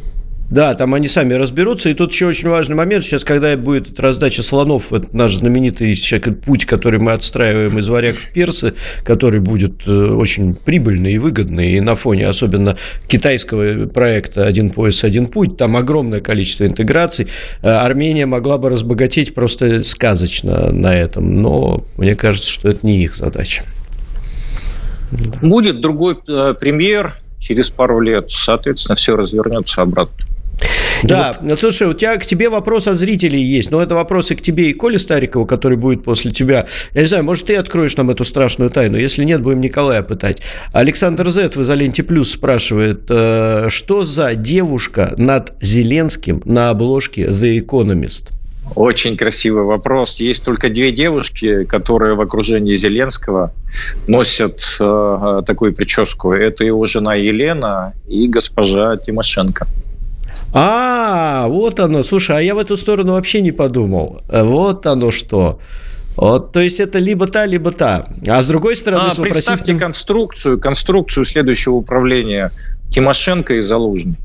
[0.50, 1.90] Да, там они сами разберутся.
[1.90, 3.04] И тут еще очень важный момент.
[3.04, 5.98] Сейчас, когда будет раздача слонов, это наш знаменитый
[6.46, 11.74] путь, который мы отстраиваем из варяг в персы, который будет э, очень прибыльный и выгодный.
[11.74, 17.28] И на фоне особенно китайского проекта «Один пояс, один путь», там огромное количество интеграций.
[17.62, 21.42] Э, Армения могла бы разбогатеть просто сказочно на этом.
[21.42, 23.64] Но мне кажется, что это не их задача.
[25.42, 28.32] Будет другой э, премьер через пару лет.
[28.32, 30.26] Соответственно, все развернется обратно.
[31.04, 31.50] Да, вот...
[31.50, 34.70] Ну, слушай, у тебя к тебе вопрос от зрителей есть, но это вопросы к тебе
[34.70, 36.68] и Коле Старикову, который будет после тебя.
[36.94, 40.42] Я не знаю, может, ты откроешь нам эту страшную тайну, если нет, будем Николая пытать.
[40.74, 47.60] Александр Зет в «Изоленте Плюс» спрашивает, э, что за девушка над Зеленским на обложке «The
[47.60, 48.32] Economist»?
[48.76, 50.20] Очень красивый вопрос.
[50.20, 53.54] Есть только две девушки, которые в окружении Зеленского
[54.08, 56.34] носят э, такую прическу.
[56.34, 59.68] Это его жена Елена и госпожа Тимошенко.
[60.54, 62.04] А, вот оно.
[62.04, 64.22] Слушай, а я в эту сторону вообще не подумал.
[64.28, 65.60] Вот оно что.
[66.16, 68.08] Вот, то есть это либо та, либо та.
[68.28, 69.02] А с другой стороны...
[69.02, 69.34] А, вопросительным...
[69.34, 72.52] Представьте конструкцию, конструкцию следующего управления
[72.90, 74.18] Тимошенко и Залужный.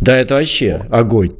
[0.00, 1.34] Да, это вообще огонь.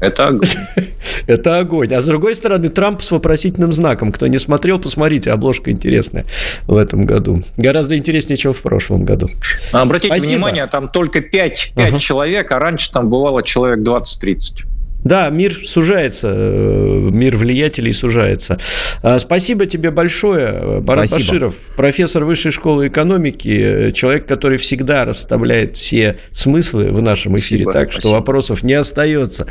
[0.00, 0.48] Это огонь.
[1.26, 1.94] Это огонь.
[1.94, 4.12] А с другой стороны, Трамп с вопросительным знаком.
[4.12, 6.26] Кто не смотрел, посмотрите, обложка интересная
[6.66, 7.42] в этом году.
[7.56, 9.28] Гораздо интереснее, чем в прошлом году.
[9.72, 10.28] Обратите Спасибо.
[10.28, 11.98] внимание, там только 5, 5 uh-huh.
[11.98, 14.66] человек, а раньше там бывало человек 20-30.
[15.06, 18.58] Да, мир сужается, э, мир влиятелей сужается.
[19.04, 21.30] А, спасибо тебе большое, Барат Спасибо.
[21.30, 27.72] Баширов, профессор Высшей школы экономики, человек, который всегда расставляет все смыслы в нашем эфире, спасибо,
[27.72, 29.46] так что вопросов не остается.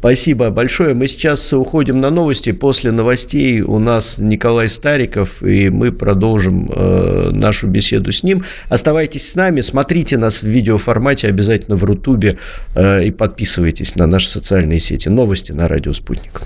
[0.00, 0.92] Спасибо большое.
[0.92, 2.50] Мы сейчас уходим на новости.
[2.50, 8.44] После новостей у нас Николай Стариков, и мы продолжим э, нашу беседу с ним.
[8.68, 12.38] Оставайтесь с нами, смотрите нас в видеоформате обязательно в Рутубе
[12.74, 16.40] э, и подписывайтесь на наши социальные сети эти новости на радио «Спутник».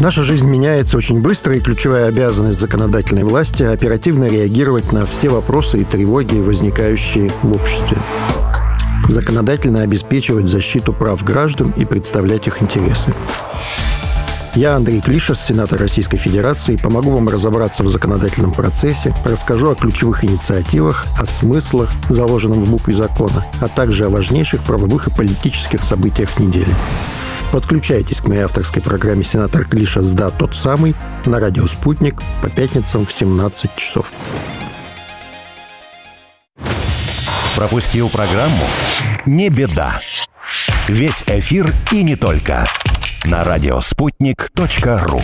[0.00, 5.80] Наша жизнь меняется очень быстро, и ключевая обязанность законодательной власти– оперативно реагировать на все вопросы
[5.80, 7.98] и тревоги, возникающие в обществе
[9.08, 13.12] законодательно обеспечивать защиту прав граждан и представлять их интересы.
[14.54, 20.24] Я Андрей Клишес, сенатор Российской Федерации, помогу вам разобраться в законодательном процессе, расскажу о ключевых
[20.24, 26.38] инициативах, о смыслах, заложенном в букве закона, а также о важнейших правовых и политических событиях
[26.40, 26.74] недели.
[27.52, 30.10] Подключайтесь к моей авторской программе «Сенатор Клишес.
[30.10, 30.94] Да, тот самый»
[31.24, 34.10] на радио «Спутник» по пятницам в 17 часов.
[37.58, 38.62] Пропустил программу?
[39.26, 40.00] Не беда.
[40.86, 42.64] Весь эфир и не только.
[43.24, 45.20] На радиоспутник.ру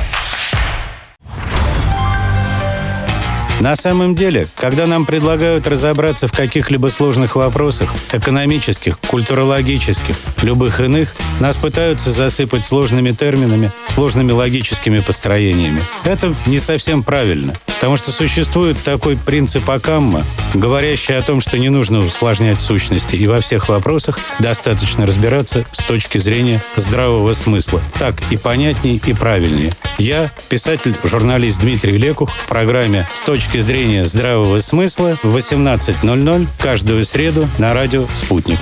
[3.60, 11.14] На самом деле, когда нам предлагают разобраться в каких-либо сложных вопросах, экономических, культурологических, любых иных,
[11.40, 15.82] нас пытаются засыпать сложными терминами, сложными логическими построениями.
[16.04, 21.68] Это не совсем правильно, потому что существует такой принцип Акамма, говорящий о том, что не
[21.68, 27.80] нужно усложнять сущности, и во всех вопросах достаточно разбираться с точки зрения здравого смысла.
[27.98, 29.74] Так и понятней, и правильнее.
[29.98, 37.46] Я, писатель-журналист Дмитрий Лекух, в программе «С точки зрения здравого смысла в 18.00 каждую среду
[37.58, 38.58] на радио «Спутник».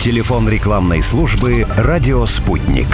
[0.00, 2.88] Телефон рекламной службы «Радио Спутник».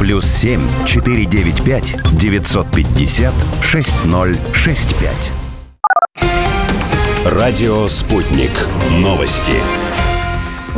[0.00, 5.30] Плюс семь четыре девять пять девятьсот пятьдесят шесть ноль шесть пять.
[7.24, 8.66] Радио «Спутник».
[8.90, 9.54] Новости.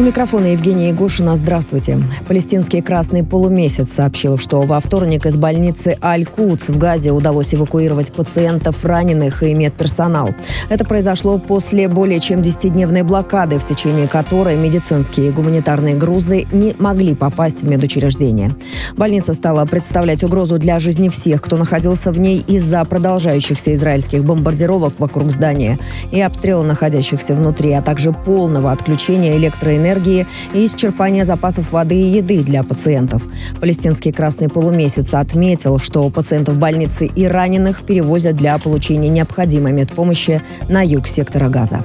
[0.01, 1.37] У микрофона Евгения Егошина.
[1.37, 2.03] Здравствуйте.
[2.27, 8.83] Палестинский Красный Полумесяц сообщил, что во вторник из больницы Аль-Куц в Газе удалось эвакуировать пациентов,
[8.83, 10.35] раненых и медперсонал.
[10.71, 16.75] Это произошло после более чем 10-дневной блокады, в течение которой медицинские и гуманитарные грузы не
[16.79, 18.57] могли попасть в медучреждение.
[18.97, 24.99] Больница стала представлять угрозу для жизни всех, кто находился в ней из-за продолжающихся израильских бомбардировок
[24.99, 25.79] вокруг здания
[26.11, 32.09] и обстрела находящихся внутри, а также полного отключения электроэнергии энергии и исчерпания запасов воды и
[32.19, 33.23] еды для пациентов.
[33.61, 40.83] Палестинский Красный полумесяц отметил, что пациентов больницы и раненых перевозят для получения необходимой медпомощи на
[40.83, 41.85] юг сектора Газа.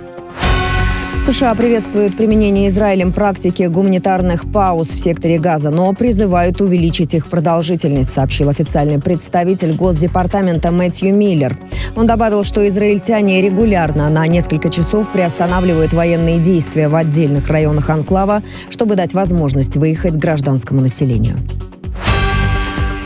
[1.26, 8.14] США приветствуют применение Израилем практики гуманитарных пауз в секторе Газа, но призывают увеличить их продолжительность,
[8.14, 11.58] сообщил официальный представитель Госдепартамента Мэтью Миллер.
[11.96, 18.44] Он добавил, что израильтяне регулярно на несколько часов приостанавливают военные действия в отдельных районах Анклава,
[18.70, 21.40] чтобы дать возможность выехать гражданскому населению.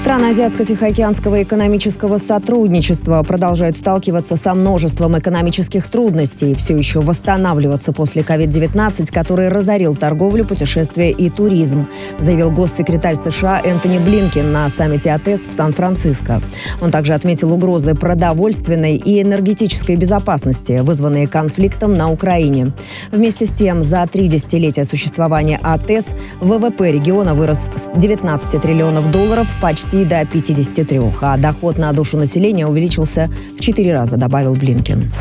[0.09, 8.23] Страны Азиатско-Тихоокеанского экономического сотрудничества продолжают сталкиваться со множеством экономических трудностей и все еще восстанавливаться после
[8.23, 15.41] COVID-19, который разорил торговлю, путешествия и туризм, заявил госсекретарь США Энтони Блинкин на саммите АТЭС
[15.41, 16.41] в Сан-Франциско.
[16.81, 22.71] Он также отметил угрозы продовольственной и энергетической безопасности, вызванные конфликтом на Украине.
[23.11, 29.47] Вместе с тем, за три десятилетия существования АТЭС ВВП региона вырос с 19 триллионов долларов
[29.61, 35.11] почти до 53, а доход на душу населения увеличился в 4 раза, добавил Блинкин.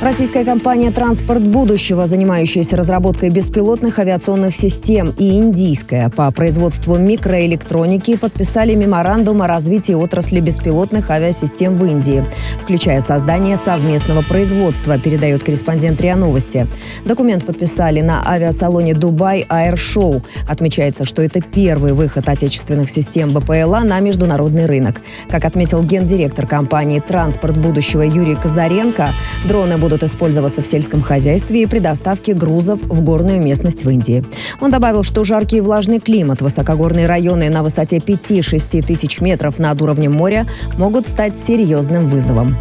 [0.00, 8.76] Российская компания «Транспорт будущего», занимающаяся разработкой беспилотных авиационных систем, и индийская по производству микроэлектроники подписали
[8.76, 12.24] меморандум о развитии отрасли беспилотных авиасистем в Индии,
[12.62, 16.68] включая создание совместного производства, передает корреспондент РИА Новости.
[17.04, 20.22] Документ подписали на авиасалоне «Дубай Show».
[20.48, 25.00] Отмечается, что это первый выход отечественных систем БПЛА на международный рынок.
[25.28, 29.08] Как отметил гендиректор компании «Транспорт будущего» Юрий Казаренко,
[29.48, 33.90] дроны будут будут использоваться в сельском хозяйстве и при доставке грузов в горную местность в
[33.90, 34.22] Индии.
[34.60, 39.80] Он добавил, что жаркий и влажный климат, высокогорные районы на высоте 5-6 тысяч метров над
[39.80, 40.46] уровнем моря
[40.76, 42.54] могут стать серьезным вызовом.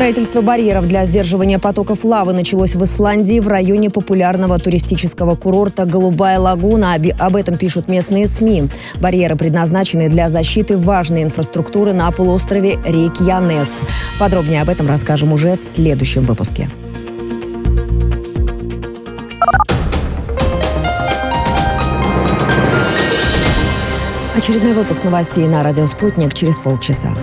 [0.00, 6.38] Строительство барьеров для сдерживания потоков лавы началось в Исландии в районе популярного туристического курорта «Голубая
[6.38, 6.96] лагуна».
[7.18, 8.70] Об этом пишут местные СМИ.
[8.98, 13.80] Барьеры предназначены для защиты важной инфраструктуры на полуострове Рейкьянес.
[14.18, 16.70] Подробнее об этом расскажем уже в следующем выпуске.
[24.34, 27.14] Очередной выпуск новостей на радио «Спутник» через полчаса.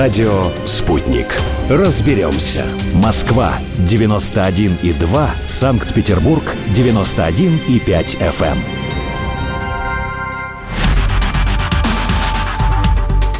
[0.00, 1.26] Радио «Спутник».
[1.68, 2.64] Разберемся.
[2.94, 5.28] Москва, 91,2.
[5.46, 6.42] Санкт-Петербург,
[6.74, 8.56] 91,5 FM.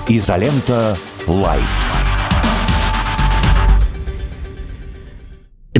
[0.07, 2.00] Изолента «Live».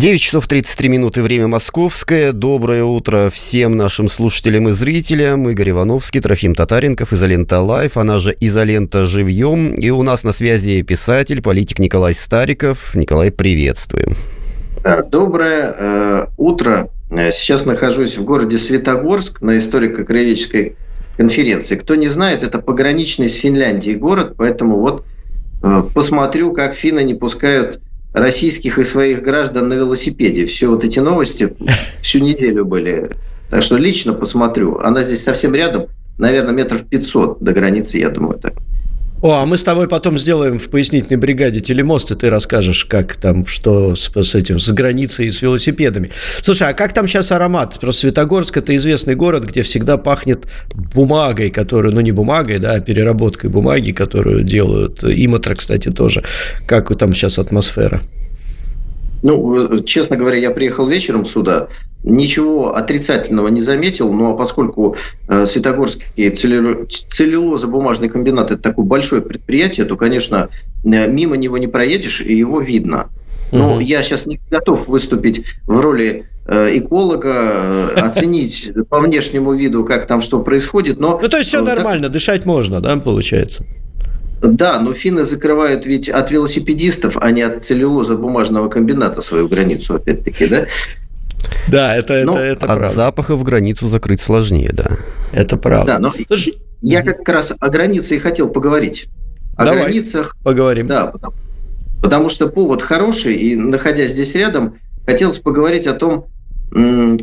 [0.01, 2.33] 9 часов 33 минуты, время московское.
[2.33, 5.47] Доброе утро всем нашим слушателям и зрителям.
[5.51, 9.75] Игорь Ивановский, Трофим Татаренков, Изолента Live, она же Изолента Живьем.
[9.75, 12.95] И у нас на связи писатель, политик Николай Стариков.
[12.95, 14.17] Николай, приветствуем.
[15.11, 16.89] Доброе э, утро.
[17.11, 20.77] Сейчас нахожусь в городе Светогорск на историко-краеведческой
[21.19, 21.77] конференции.
[21.77, 25.05] Кто не знает, это пограничный с Финляндией город, поэтому вот
[25.63, 27.81] э, посмотрю, как финны не пускают
[28.13, 30.47] российских и своих граждан на велосипеде.
[30.47, 31.55] Все вот эти новости
[32.01, 33.11] всю неделю были.
[33.51, 34.79] Так что лично посмотрю.
[34.79, 35.87] Она здесь совсем рядом,
[36.19, 38.55] наверное, метров 500 до границы, я думаю, так.
[39.23, 43.17] О, а мы с тобой потом сделаем в пояснительной бригаде телемост, и ты расскажешь, как
[43.17, 46.11] там, что с, с этим, с границей и с велосипедами.
[46.41, 47.79] Слушай, а как там сейчас аромат?
[47.81, 52.81] Просто Светогорск– это известный город, где всегда пахнет бумагой, которую, ну, не бумагой, да, а
[52.81, 55.05] переработкой бумаги, которую делают.
[55.05, 56.25] Имотра, кстати, тоже.
[56.67, 58.01] Как там сейчас атмосфера?
[59.23, 61.69] Ну, честно говоря, я приехал вечером сюда,
[62.03, 64.97] ничего отрицательного не заметил, но поскольку
[65.29, 70.49] э, Светогорский целлюлозо-бумажный комбинат– это такое большое предприятие, то, конечно,
[70.85, 73.11] э, мимо него не проедешь, и его видно.
[73.53, 73.81] Но угу.
[73.81, 80.21] я сейчас не готов выступить в роли э, эколога, оценить по внешнему виду, как там
[80.21, 81.19] что происходит, но...
[81.21, 83.67] Ну, то есть все нормально, дышать можно, да, получается?
[84.41, 89.97] Да, но финны закрывают ведь от велосипедистов, а не от целлюлоза бумажного комбината свою границу,
[89.97, 90.67] опять-таки, да?
[91.69, 92.89] Да, это, но, это, это от правда.
[92.89, 94.91] запаха в границу закрыть сложнее, да.
[95.33, 95.95] Это правда.
[95.95, 99.09] Да, но Слушай, я как раз о границе и хотел поговорить.
[99.57, 100.37] О Давай, границах.
[100.43, 100.87] Поговорим.
[100.87, 101.35] Да, потому,
[102.03, 106.27] потому что повод хороший, и находясь здесь рядом, хотелось поговорить о том,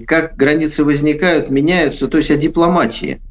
[0.05, 3.21] как границы возникают, меняются, то есть о дипломатии.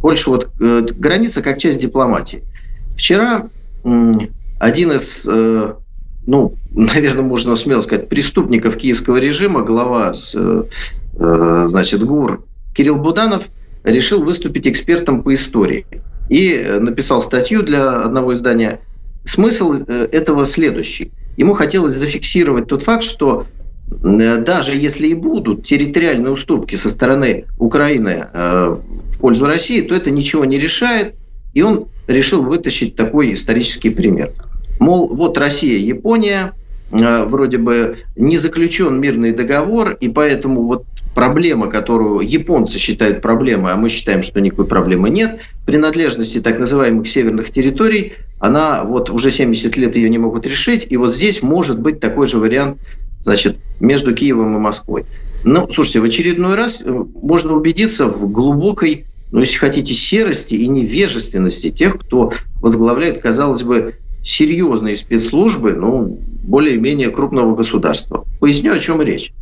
[0.00, 2.42] Больше вот э, граница как часть дипломатии.
[2.96, 3.48] Вчера
[4.62, 5.74] один из, э,
[6.26, 13.48] ну, наверное, можно смело сказать, преступников киевского режима, глава, э, значит, ГУР Кирилл Буданов
[13.84, 15.84] решил выступить экспертом по истории
[16.30, 18.80] и написал статью для одного издания.
[19.24, 21.10] Смысл э, этого следующий.
[21.36, 23.46] Ему хотелось зафиксировать тот факт, что
[23.88, 30.46] даже если и будут территориальные уступки со стороны Украины в пользу России, то это ничего
[30.46, 31.14] не решает,
[31.54, 34.32] и он решил вытащить такой исторический пример.
[34.78, 36.52] Мол, вот Россия, Япония,
[36.90, 40.84] э, вроде бы не заключен мирный договор, и поэтому вот
[41.14, 47.06] проблема, которую японцы считают проблемой, а мы считаем, что никакой проблемы нет, принадлежности так называемых
[47.06, 51.78] северных территорий, она вот уже 70 лет ее не могут решить, и вот здесь может
[51.78, 52.78] быть такой же вариант,
[53.20, 55.04] значит, между Киевом и Москвой.
[55.44, 60.68] Ну, слушайте, в очередной раз э, можно убедиться в глубокой ну, если хотите, серости и
[60.68, 68.26] невежественности тех, кто возглавляет, казалось бы, серьезные спецслужбы, ну, более-менее крупного государства.
[68.40, 69.32] Поясню, о чем речь.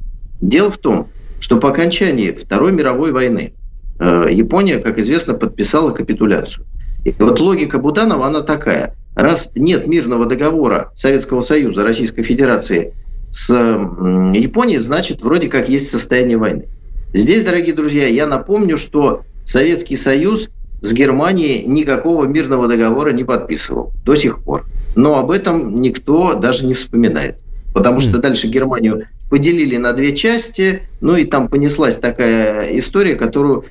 [0.41, 1.09] Дело в том,
[1.41, 3.53] что по окончании Второй мировой войны
[3.99, 6.67] э, Япония, как известно, подписала капитуляцию.
[7.05, 8.95] И вот логика Буданова, она такая.
[9.17, 12.95] Раз нет мирного договора Советского Союза, Российской Федерации
[13.31, 16.67] с Японией, значит, вроде как есть состояние войны.
[17.13, 20.49] Здесь, дорогие друзья, я напомню, что Советский Союз
[20.81, 24.67] с Германией никакого мирного договора не подписывал до сих пор.
[24.95, 27.41] Но об этом никто даже не вспоминает.
[27.75, 33.65] Потому что дальше Германию поделили на две части, ну и там понеслась такая история, которую,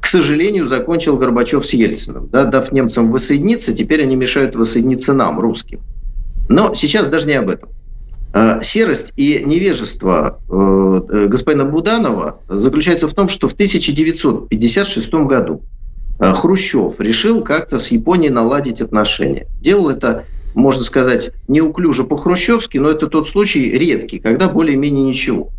[0.00, 2.28] к сожалению, закончил Горбачев с Ельциным.
[2.32, 5.78] Да, дав немцам воссоединиться, теперь они мешают воссоединиться нам, русским.
[6.48, 7.68] Но сейчас даже не об этом.
[8.32, 15.62] Э, серость и невежество э, э, господина Буданова заключается в том, что в 1956 году
[16.20, 19.46] Хрущев решил как-то с Японией наладить отношения.
[19.62, 25.50] Делал это, можно сказать, неуклюже по-хрущевски, но это тот случай редкий, когда более-менее ничего.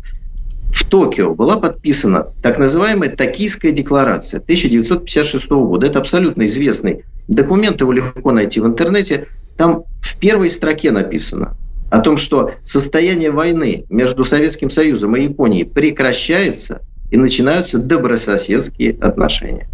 [0.72, 5.86] В Токио была подписана так называемая Токийская декларация 1956 года.
[5.86, 9.26] Это абсолютно известный документ, его легко найти в интернете.
[9.58, 11.56] Там в первой строке написано,
[11.92, 19.68] о том, что состояние войны между Советским Союзом и Японией прекращается и начинаются добрососедские отношения.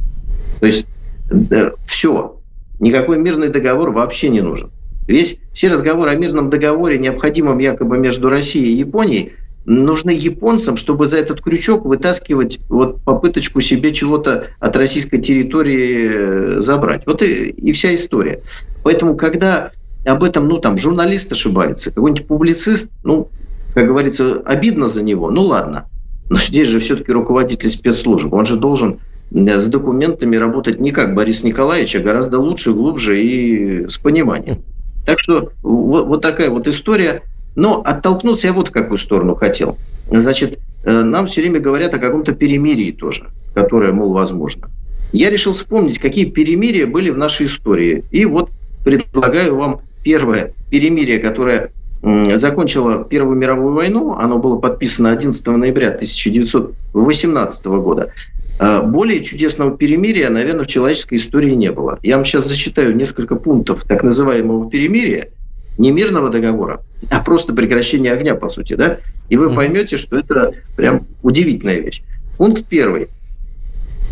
[0.59, 0.85] То есть
[1.31, 2.40] э, все,
[2.81, 4.72] никакой мирный договор вообще не нужен.
[5.07, 11.07] Весь, все разговоры о мирном договоре, необходимом якобы между Россией и Японией, нужны японцам, чтобы
[11.07, 16.11] за этот крючок вытаскивать вот попыточку себе чего-то от российской территории
[16.57, 17.07] э, забрать.
[17.07, 18.42] Вот и, и вся история.
[18.83, 19.70] Поэтому, когда
[20.09, 23.29] об этом, ну, там, журналист ошибается, какой-нибудь публицист, ну,
[23.75, 25.87] как говорится, обидно за него, ну, ладно.
[26.31, 31.14] Но здесь же все-таки руководитель спецслужб, он же должен э, с документами работать не как
[31.14, 34.62] Борис Николаевич, а гораздо лучше, глубже и с пониманием.
[35.07, 37.23] Так что вот, вот такая вот история.
[37.54, 39.79] Но оттолкнуться я вот в какую сторону хотел.
[40.11, 44.71] Значит, э, нам все время говорят о каком-то перемирии тоже, которое, мол, возможно.
[45.13, 48.04] Я решил вспомнить, какие перемирия были в нашей истории.
[48.11, 48.50] И вот
[48.85, 51.73] предлагаю вам первое перемирие, которое
[52.03, 58.13] закончило Первую мировую войну, оно было подписано 11 ноября 1918 года.
[58.61, 61.99] А более чудесного перемирия, наверное, в человеческой истории не было.
[62.03, 65.29] Я вам сейчас зачитаю несколько пунктов так называемого перемирия,
[65.77, 68.99] не мирного договора, а просто прекращения огня, по сути, да?
[69.29, 72.03] И вы поймете, что это прям удивительная вещь.
[72.37, 73.09] Пункт первый.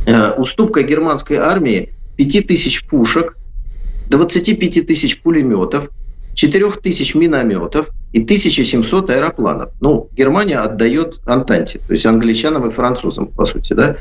[0.06, 3.36] Э, уступка германской армии 5000 пушек,
[4.08, 5.90] 25 тысяч пулеметов,
[6.34, 9.70] 4 тысяч минометов и 1700 аэропланов.
[9.80, 13.96] Ну, Германия отдает Антанте, то есть англичанам и французам, по сути, да.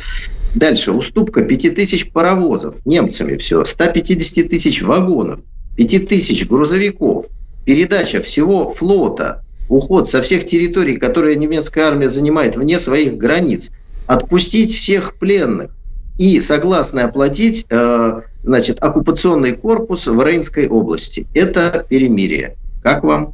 [0.54, 3.38] Дальше, уступка 5 тысяч паровозов, немцами.
[3.38, 5.42] Все, 150 тысяч вагонов,
[5.78, 7.28] 5 тысяч грузовиков,
[7.66, 13.72] передача всего флота, уход со всех территорий, которые немецкая армия занимает вне своих границ,
[14.08, 15.72] отпустить всех пленных
[16.18, 21.28] и согласны оплатить э, значит, оккупационный корпус в Рейнской области.
[21.34, 22.56] Это перемирие.
[22.84, 23.34] Как вам?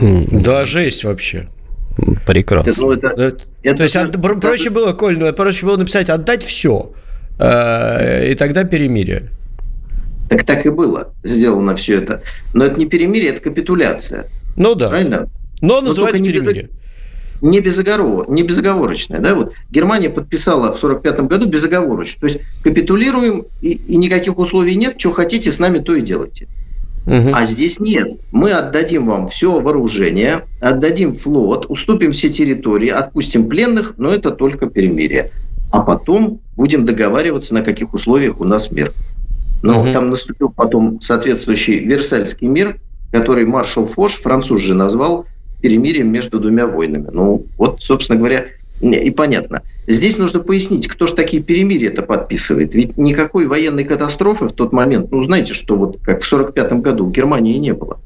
[0.00, 1.48] Да, жесть вообще.
[2.26, 2.72] Прекрасно.
[2.76, 6.44] Ну, это, это, это, то есть это, проще было, Коль, ну, проще было написать отдать
[6.44, 6.92] все,
[7.40, 9.30] э, и тогда перемирие.
[10.28, 12.22] Так так и было сделано все это.
[12.54, 14.26] Но это не перемирие, это капитуляция.
[14.56, 14.90] Ну да.
[14.90, 15.28] Правильно?
[15.60, 16.64] Но называется Но перемирие.
[16.64, 16.70] Без
[17.40, 19.20] не, безоговор, не безоговорочная.
[19.20, 19.34] Да?
[19.34, 22.20] Вот Германия подписала в 1945 году безоговорочно.
[22.20, 26.48] То есть капитулируем, и, и никаких условий нет, что хотите, с нами то и делайте.
[27.06, 27.30] Угу.
[27.32, 28.20] А здесь нет.
[28.32, 34.66] Мы отдадим вам все вооружение, отдадим флот, уступим все территории, отпустим пленных, но это только
[34.66, 35.30] перемирие.
[35.70, 38.92] А потом будем договариваться, на каких условиях у нас мир.
[39.62, 39.92] Но угу.
[39.92, 42.78] там наступил потом соответствующий Версальский мир,
[43.10, 45.26] который маршал Фош, француз же назвал
[45.60, 47.08] перемирием между двумя войнами.
[47.12, 48.46] Ну, вот, собственно говоря,
[48.80, 49.62] и понятно.
[49.86, 52.74] Здесь нужно пояснить, кто же такие перемирия это подписывает.
[52.74, 57.06] Ведь никакой военной катастрофы в тот момент, ну, знаете, что вот как в 1945 году
[57.06, 57.98] в Германии не было.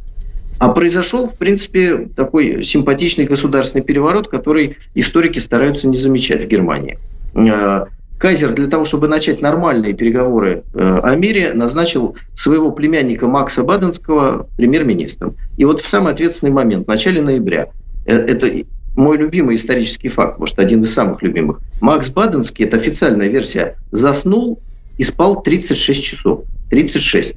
[0.59, 6.99] А произошел, в принципе, такой симпатичный государственный переворот, который историки стараются не замечать в Германии.
[8.23, 14.47] Кайзер для того, чтобы начать нормальные переговоры э, о мире, назначил своего племянника Макса Баденского
[14.57, 15.35] премьер-министром.
[15.57, 17.71] И вот в самый ответственный момент, в начале ноября,
[18.07, 18.65] э, это
[18.95, 21.59] мой любимый исторический факт, может, один из самых любимых.
[21.81, 24.61] Макс Баденский, это официальная версия, заснул
[24.99, 26.45] и спал 36 часов.
[26.71, 27.35] 36.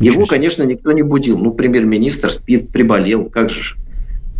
[0.00, 1.36] Его, конечно, никто не будил.
[1.36, 3.76] Ну, премьер-министр спит, приболел, как же.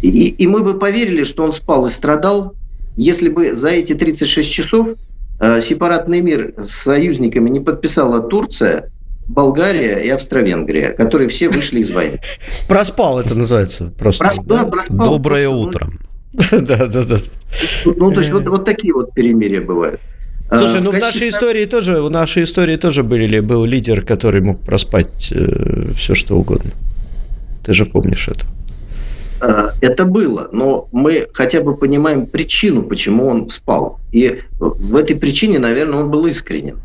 [0.02, 2.54] И, и мы бы поверили, что он спал и страдал,
[2.96, 4.94] если бы за эти 36 часов
[5.40, 8.90] сепаратный мир с союзниками не подписала Турция,
[9.28, 12.20] Болгария и Австро-Венгрия, которые все вышли из войны.
[12.66, 14.24] Проспал это называется просто.
[14.24, 15.12] Прос, да, проспал.
[15.12, 15.88] Доброе просто, утро.
[16.60, 17.18] Да, да, да.
[17.84, 20.00] Ну, то есть вот, вот такие вот перемирия бывают.
[20.50, 24.40] Слушай, а, ну в нашей истории тоже, в нашей истории тоже были, был лидер, который
[24.40, 26.70] мог проспать э, все что угодно.
[27.64, 28.46] Ты же помнишь это.
[29.40, 34.00] Э, это было, но мы хотя бы понимаем причину, почему он спал.
[34.12, 36.78] И в этой причине, наверное, он был искренен.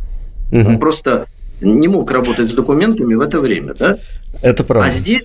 [0.52, 0.68] Угу.
[0.68, 1.26] Он просто
[1.62, 3.98] не мог работать с документами в это время, да?
[4.42, 4.88] Это правда.
[4.88, 5.24] А здесь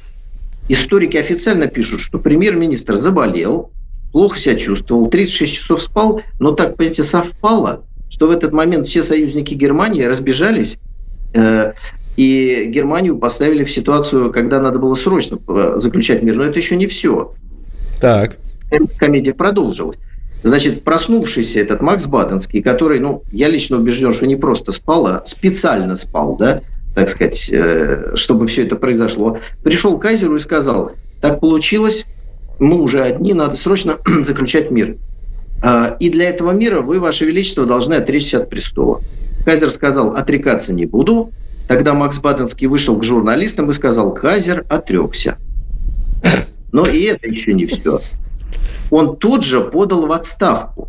[0.68, 3.70] историки официально пишут, что премьер-министр заболел,
[4.12, 9.02] плохо себя чувствовал, 36 часов спал, но так, понимаете, совпало, что в этот момент все
[9.02, 10.78] союзники Германии разбежались,
[12.18, 16.34] и Германию поставили в ситуацию, когда надо было срочно э, заключать мир.
[16.34, 17.32] Но это еще не все.
[18.00, 18.38] Так.
[18.98, 19.98] Комедия продолжилась.
[20.42, 25.22] Значит, проснувшийся этот Макс Баденский, который, ну, я лично убежден, что не просто спал, а
[25.26, 26.62] специально спал, да,
[26.96, 32.04] так сказать, э, чтобы все это произошло, пришел к Кайзеру и сказал, так получилось,
[32.58, 34.96] мы уже одни, надо срочно заключать мир.
[35.62, 39.00] А, и для этого мира вы, Ваше Величество, должны отречься от престола.
[39.44, 41.32] Кайзер сказал, отрекаться не буду,
[41.68, 45.36] Тогда Макс Баденский вышел к журналистам и сказал, Казер отрекся.
[46.72, 48.00] Но и это еще не все.
[48.90, 50.88] Он тут же подал в отставку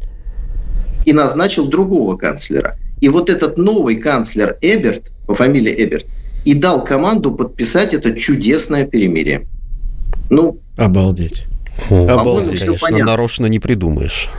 [1.06, 2.78] и назначил другого канцлера.
[3.02, 6.06] И вот этот новый канцлер Эберт, по фамилии Эберт,
[6.46, 9.48] и дал команду подписать это чудесное перемирие.
[10.30, 11.46] Ну, обалдеть.
[11.90, 12.60] Обалдеть.
[12.80, 14.30] Конечно, нарочно не придумаешь.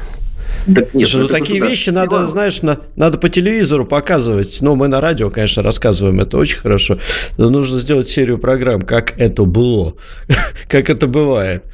[0.66, 4.58] Так нет, Слушай, ну такие вещи надо, знаешь, на, надо по телевизору показывать.
[4.60, 6.98] Ну, мы на радио, конечно, рассказываем это очень хорошо.
[7.36, 9.94] Но нужно сделать серию программ, как это было,
[10.68, 11.64] как это бывает.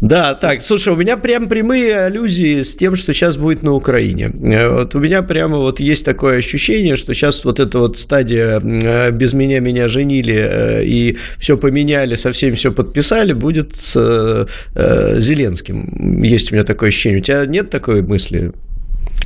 [0.00, 4.26] Да, так, слушай, у меня прям прямые аллюзии с тем, что сейчас будет на Украине.
[4.26, 8.60] Э, вот у меня прямо вот есть такое ощущение, что сейчас вот эта вот стадия
[8.60, 14.46] э, «без меня меня женили» э, и все поменяли, со всеми все подписали, будет с
[14.74, 16.22] Зеленским.
[16.22, 17.20] Есть у меня такое ощущение.
[17.20, 18.52] У тебя нет такой мысли?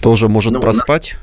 [0.01, 1.17] Тоже может ну, проспать?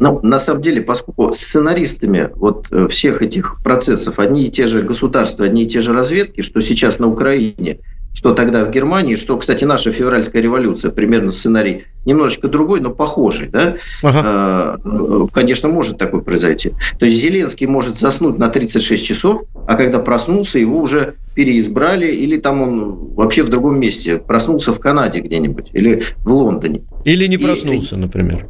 [0.00, 5.44] Ну, на самом деле, поскольку сценаристами вот всех этих процессов одни и те же государства,
[5.44, 7.78] одни и те же разведки, что сейчас на Украине–
[8.18, 13.48] что тогда в Германии, что, кстати, наша февральская революция, примерно сценарий немножечко другой, но похожий,
[13.48, 14.80] да, ага.
[14.84, 16.72] э, конечно, может такое произойти.
[16.98, 22.38] То есть Зеленский может заснуть на 36 часов, а когда проснулся, его уже переизбрали, или
[22.38, 26.82] там он вообще в другом месте, проснулся в Канаде где-нибудь, или в Лондоне.
[27.04, 28.48] Или не проснулся, И, например.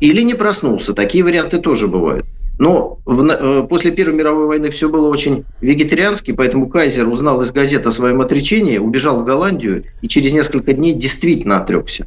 [0.00, 2.24] Или не проснулся, такие варианты тоже бывают.
[2.58, 7.52] Но в, э, после Первой мировой войны все было очень вегетариански, поэтому Кайзер узнал из
[7.52, 12.06] газет о своем отречении, убежал в Голландию и через несколько дней действительно отрекся.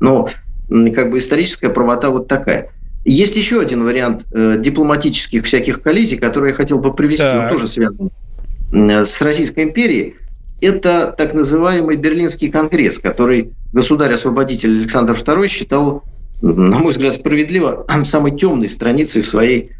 [0.00, 0.28] Но
[0.94, 2.70] как бы историческая правота вот такая.
[3.04, 7.50] Есть еще один вариант э, дипломатических всяких коллизий, который я хотел бы привести, так.
[7.50, 8.10] он тоже связан
[8.72, 10.14] э, с Российской империей.
[10.60, 16.04] Это так называемый Берлинский конгресс, который государь-освободитель Александр II считал,
[16.40, 19.72] на мой взгляд, справедливо, самой темной страницей в своей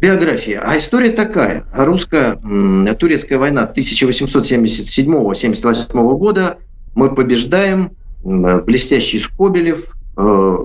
[0.00, 0.58] биографии.
[0.60, 1.64] А история такая.
[1.74, 6.58] Русско-турецкая война 1877-78 года.
[6.94, 7.92] Мы побеждаем.
[8.22, 9.94] Блестящий Скобелев.
[10.16, 10.56] Э,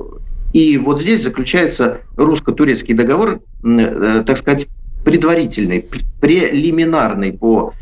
[0.53, 4.67] и вот здесь заключается русско-турецкий договор, э, так сказать,
[5.05, 5.85] предварительный,
[6.19, 7.73] прелиминарный по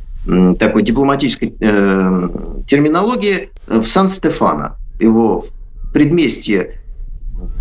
[0.59, 2.29] такой дипломатической э,
[2.67, 4.77] терминологии в Сан-Стефано.
[4.99, 5.51] Его в
[5.91, 6.82] предместье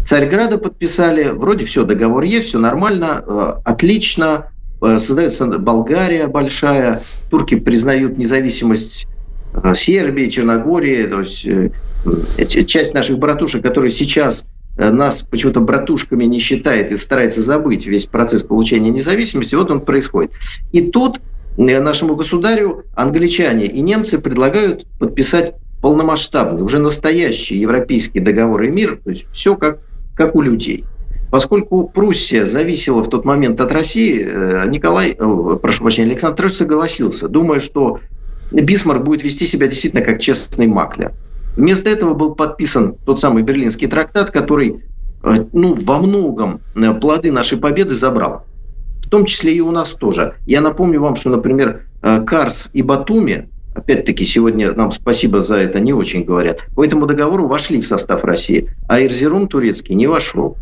[0.03, 4.51] Царьграда подписали, вроде все, договор есть, все нормально, э, отлично,
[4.83, 9.07] э, создается Болгария большая, турки признают независимость
[9.55, 11.47] э, Сербии, Черногории, то есть
[12.69, 14.45] часть наших братушек, которые сейчас
[14.77, 20.33] нас почему-то братушками не считает и старается забыть весь процесс получения независимости, вот он происходит.
[20.73, 21.21] И тут
[21.57, 29.11] нашему государю англичане и немцы предлагают подписать полномасштабный, уже настоящий европейский договор и мир, то
[29.11, 29.81] есть все как,
[30.15, 30.87] как у людей.
[31.31, 37.29] Поскольку Пруссия зависела в тот момент от России, э, Николай, прошу прощения, Александр II согласился,
[37.29, 37.99] думая, что
[38.53, 41.13] Бисмарк будет вести себя действительно как честный маклер.
[41.57, 44.85] Вместо этого был подписан тот самый Берлинский трактат, который
[45.25, 48.45] э, ну, во многом э, плоды нашей победы забрал.
[49.01, 50.37] В том числе и у нас тоже.
[50.47, 51.87] Я напомню вам, что, например,
[52.25, 56.67] Карс и Батуми Опять-таки, сегодня нам спасибо за это не очень говорят.
[56.75, 60.57] По этому договору вошли в состав России, а Эрзерум турецкий не вошел.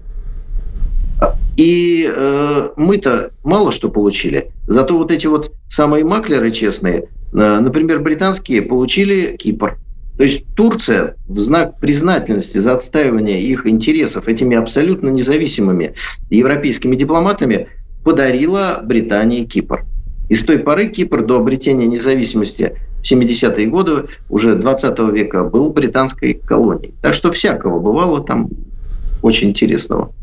[1.57, 4.51] И э, мы-то мало что получили.
[4.67, 9.77] Зато вот эти вот самые маклеры честные, э, например, британские, получили Кипр.
[10.17, 15.95] То есть Турция в знак признательности за отстаивание их интересов этими абсолютно независимыми
[16.31, 17.69] европейскими дипломатами
[18.05, 19.85] подарила Британии Кипр.
[20.31, 25.71] И с той поры Кипр до обретения независимости в 70-е годы уже 20 века был
[25.71, 26.95] британской колонией.
[27.03, 28.49] Так что всякого бывало там
[29.23, 30.15] очень интересного.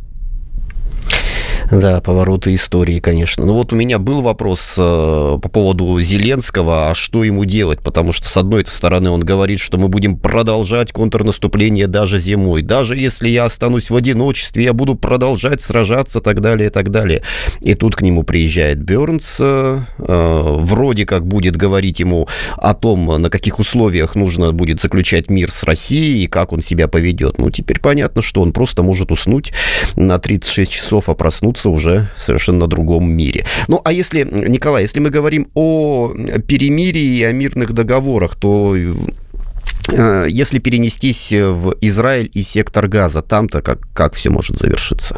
[1.71, 3.45] Да, повороты истории, конечно.
[3.45, 7.81] Но вот у меня был вопрос э, по поводу Зеленского, а что ему делать?
[7.81, 12.61] Потому что, с одной стороны, он говорит, что мы будем продолжать контрнаступление даже зимой.
[12.61, 17.21] Даже если я останусь в одиночестве, я буду продолжать сражаться, так далее, и так далее.
[17.61, 22.27] И тут к нему приезжает Бернс, э, вроде как будет говорить ему
[22.57, 26.87] о том, на каких условиях нужно будет заключать мир с Россией и как он себя
[26.87, 27.37] поведет.
[27.37, 29.53] Ну, теперь понятно, что он просто может уснуть
[29.95, 33.45] на 36 часов, а проснуться находятся уже в совершенно другом мире.
[33.67, 36.13] Ну, а если, Николай, если мы говорим о
[36.47, 43.61] перемирии и о мирных договорах, то э, если перенестись в Израиль и сектор газа, там-то
[43.61, 45.17] как, как все может завершиться?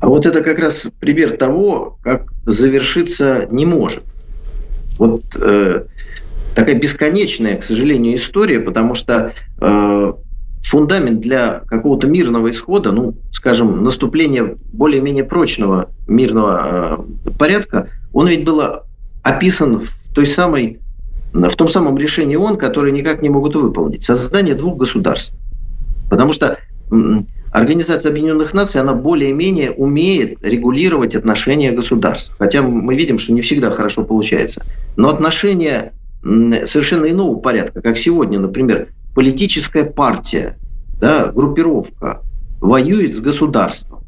[0.00, 4.02] А вот это как раз пример того, как завершиться не может.
[4.98, 5.84] Вот э,
[6.54, 10.12] такая бесконечная, к сожалению, история, потому что э,
[10.66, 18.44] фундамент для какого-то мирного исхода, ну, скажем, наступления более-менее прочного мирного э, порядка, он ведь
[18.44, 18.62] был
[19.22, 20.80] описан в той самой
[21.32, 24.02] в том самом решении ООН, которое никак не могут выполнить.
[24.02, 25.36] Создание двух государств.
[26.08, 26.56] Потому что
[27.50, 32.34] Организация Объединенных Наций, она более-менее умеет регулировать отношения государств.
[32.38, 34.62] Хотя мы видим, что не всегда хорошо получается.
[34.96, 35.92] Но отношения
[36.22, 40.58] совершенно иного порядка, как сегодня, например, политическая партия,
[41.00, 42.20] да, группировка
[42.60, 44.04] воюет с государством.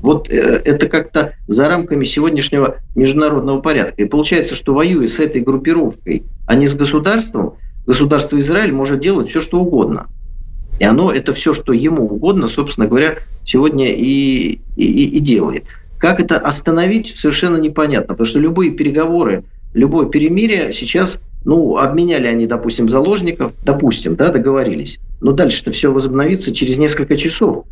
[0.00, 4.02] Вот э, это как-то за рамками сегодняшнего международного порядка.
[4.02, 7.56] И получается, что воюя с этой группировкой, а не с государством,
[7.86, 10.06] государство Израиль может делать все, что угодно.
[10.80, 15.64] И оно это все, что ему угодно, собственно говоря, сегодня и, и, и делает.
[15.98, 22.46] Как это остановить, совершенно непонятно, потому что любые переговоры, любое перемирие сейчас ну, обменяли они,
[22.46, 24.98] допустим, заложников, допустим, да, договорились.
[25.20, 27.64] Но дальше-то все возобновится через несколько часов.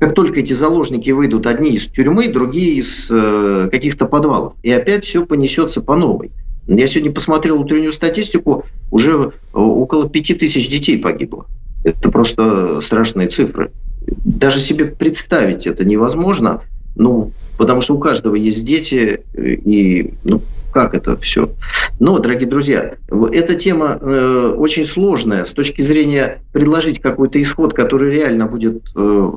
[0.00, 4.54] Как только эти заложники выйдут, одни из тюрьмы, другие из э, каких-то подвалов.
[4.62, 6.32] И опять все понесется по новой.
[6.66, 11.46] Я сегодня посмотрел утреннюю статистику, уже около пяти тысяч детей погибло.
[11.84, 13.72] Это просто страшные цифры.
[14.24, 16.62] Даже себе представить это невозможно,
[16.94, 20.42] ну, потому что у каждого есть дети, и ну,
[20.72, 21.52] как это все.
[22.00, 22.94] Но, дорогие друзья,
[23.32, 29.30] эта тема э, очень сложная с точки зрения предложить какой-то исход, который реально будет э,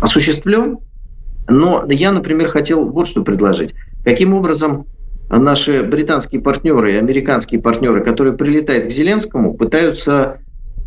[0.00, 0.78] осуществлен.
[1.48, 3.74] Но я, например, хотел вот что предложить.
[4.04, 4.86] Каким образом
[5.28, 10.38] наши британские партнеры и американские партнеры, которые прилетают к Зеленскому, пытаются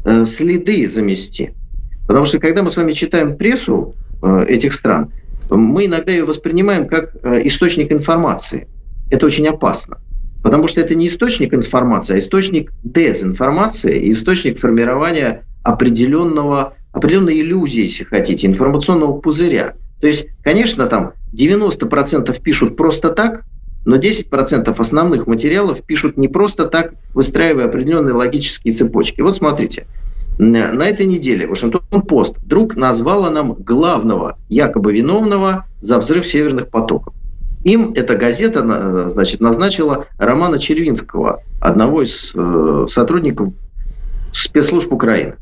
[0.06, 1.52] э, следы замести.
[2.08, 5.12] Потому что когда мы с вами читаем прессу э, этих стран,
[5.50, 8.68] мы иногда ее воспринимаем как э, источник информации.
[9.10, 9.97] Это очень опасно.
[10.43, 18.05] Потому что это не источник информации, а источник дезинформации, источник формирования определенного, определенной иллюзии, если
[18.05, 19.74] хотите, информационного пузыря.
[19.99, 23.43] То есть, конечно, там 90% пишут просто так,
[23.86, 29.22] но 10% основных материалов пишут не просто так, выстраивая определенные логические цепочки.
[29.22, 29.88] Вот смотрите,
[30.38, 37.14] на этой неделе Вашингтон-Пост вдруг назвала нам главного якобы виновного за взрыв северных потоков.
[37.64, 43.49] Им эта газета значит, назначила Романа Червинского, одного из э, сотрудников
[44.32, 45.36] спецслужб Украины.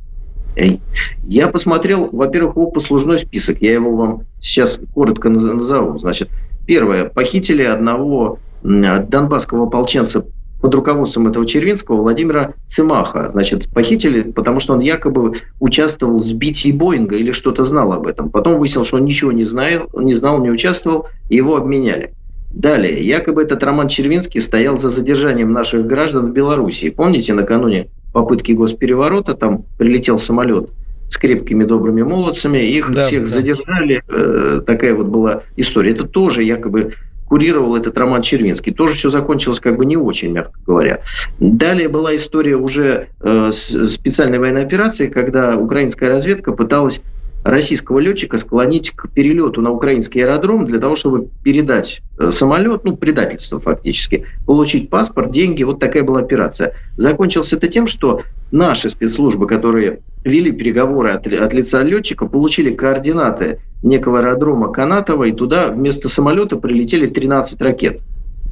[1.23, 3.61] Я посмотрел, во-первых, его послужной список.
[3.61, 5.99] Я его вам сейчас коротко назову.
[5.99, 6.29] Значит,
[6.65, 7.05] первое.
[7.05, 10.25] Похитили одного донбасского ополченца
[10.61, 13.29] под руководством этого Червинского Владимира Цимаха.
[13.29, 18.29] Значит, похитили, потому что он якобы участвовал в сбитии Боинга или что-то знал об этом.
[18.29, 22.13] Потом выяснилось, что он ничего не знал, не знал, не участвовал, и его обменяли.
[22.51, 26.89] Далее, якобы этот Роман Червинский стоял за задержанием наших граждан в Белоруссии.
[26.89, 30.71] Помните, накануне попытки госпереворота там прилетел самолет
[31.07, 33.25] с крепкими добрыми молодцами, их да, всех да.
[33.25, 35.91] задержали, э, такая вот была история.
[35.91, 36.93] Это тоже якобы
[37.27, 38.73] курировал этот Роман Червинский.
[38.73, 41.01] Тоже все закончилось как бы не очень, мягко говоря.
[41.39, 47.01] Далее была история уже э, специальной военной операции, когда украинская разведка пыталась
[47.43, 52.97] российского летчика склонить к перелету на украинский аэродром для того, чтобы передать э, самолет, ну,
[52.97, 55.63] предательство фактически, получить паспорт, деньги.
[55.63, 56.73] Вот такая была операция.
[56.97, 58.21] Закончилось это тем, что
[58.51, 65.31] наши спецслужбы, которые вели переговоры от, от лица летчика, получили координаты некого аэродрома Канатова, и
[65.31, 68.01] туда вместо самолета прилетели 13 ракет.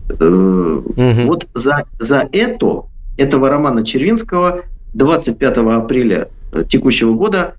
[0.09, 0.93] Угу.
[1.25, 2.83] Вот за, за это,
[3.17, 4.63] этого Романа Червинского
[4.93, 7.55] 25 апреля э, текущего года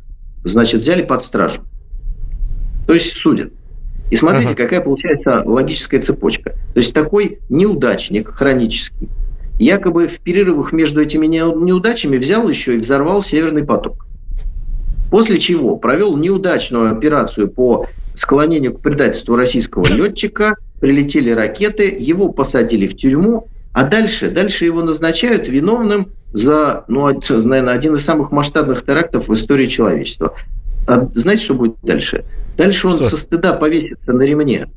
[0.46, 1.62] значит, взяли под стражу.
[2.86, 3.52] То есть судят.
[4.10, 4.62] И смотрите, ага.
[4.62, 6.50] какая получается логическая цепочка.
[6.50, 9.08] То есть такой неудачник хронический,
[9.58, 14.06] якобы в перерывах между этими неудачами взял еще и взорвал Северный поток.
[15.10, 22.86] После чего провел неудачную операцию по склонению к предательству российского летчика, прилетели ракеты, его посадили
[22.86, 28.82] в тюрьму, а дальше, дальше его назначают виновным за, ну, наверное, один из самых масштабных
[28.82, 30.34] терактов в истории человечества.
[30.88, 32.24] А знаете, что будет дальше?
[32.56, 33.04] Дальше он что?
[33.10, 34.68] со стыда повесится на ремне.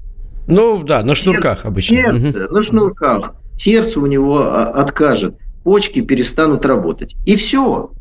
[0.48, 1.96] Ну да, на шнурках обычно.
[1.96, 2.54] Сердце, угу.
[2.54, 3.36] На шнурках.
[3.58, 7.16] Сердце у него а, откажет, почки перестанут работать.
[7.26, 7.92] И все.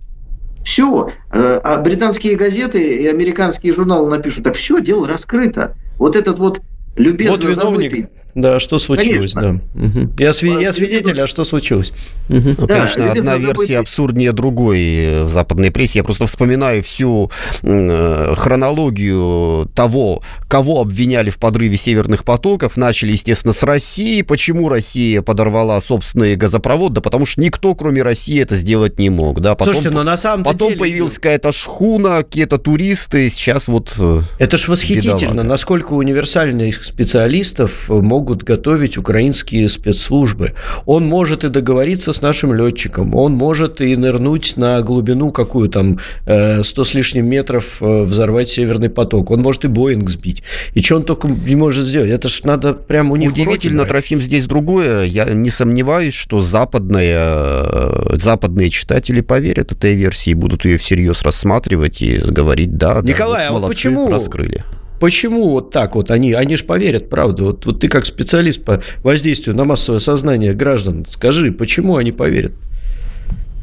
[0.64, 1.11] Все.
[1.32, 5.76] Э, а британские газеты и американские журналы напишут, так все, дело раскрыто.
[5.96, 6.61] Вот этот вот
[6.99, 8.09] любезно вот виновник, забытый.
[8.34, 9.61] Да, что случилось, Конечно.
[9.74, 9.86] да.
[9.86, 10.12] Угу.
[10.18, 11.92] Я, сви- я свидетель, а что случилось?
[12.28, 12.55] Угу.
[12.59, 13.76] Ну, да, конечно, одна версия забытый.
[13.76, 16.01] абсурднее другой в западной прессе.
[16.01, 17.30] Я просто вспоминаю всю
[17.62, 22.76] э, хронологию того, кого обвиняли в подрыве северных потоков.
[22.76, 24.22] Начали, естественно, с России.
[24.22, 26.92] Почему Россия подорвала собственный газопровод?
[26.92, 29.40] Да потому что никто, кроме России, это сделать не мог.
[29.40, 29.55] Да?
[29.55, 30.80] Потом, Слушайте, но на самом Потом деле...
[30.80, 33.28] появилась какая-то шхуна, какие-то туристы.
[33.30, 33.94] Сейчас вот...
[33.99, 35.42] Э, это ж восхитительно, бедолага.
[35.44, 40.55] насколько универсальных специалистов могут готовить украинские спецслужбы.
[40.86, 45.99] Он может и договориться с нашим летчиком, он может и нырнуть на глубину какую там
[46.24, 49.30] 100 э, с лишним метров, э, взорвать Северный поток.
[49.30, 50.43] Он может и Боинг сбить.
[50.74, 52.11] И что он только не может сделать?
[52.11, 55.05] Это ж надо прямо у них Удивительно, Трофим, здесь другое.
[55.05, 62.03] Я не сомневаюсь, что западные, э, западные читатели поверят этой версии, будут ее всерьез рассматривать
[62.03, 64.64] и говорить, да, Николай, да, вот а молодцы, почему раскрыли?
[65.01, 67.44] Почему вот так вот они, они же поверят, правда?
[67.44, 72.53] Вот, вот ты как специалист по воздействию на массовое сознание граждан, скажи, почему они поверят?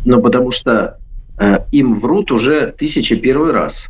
[0.05, 0.97] Ну, потому что
[1.39, 3.87] э, им врут уже тысяча первый раз.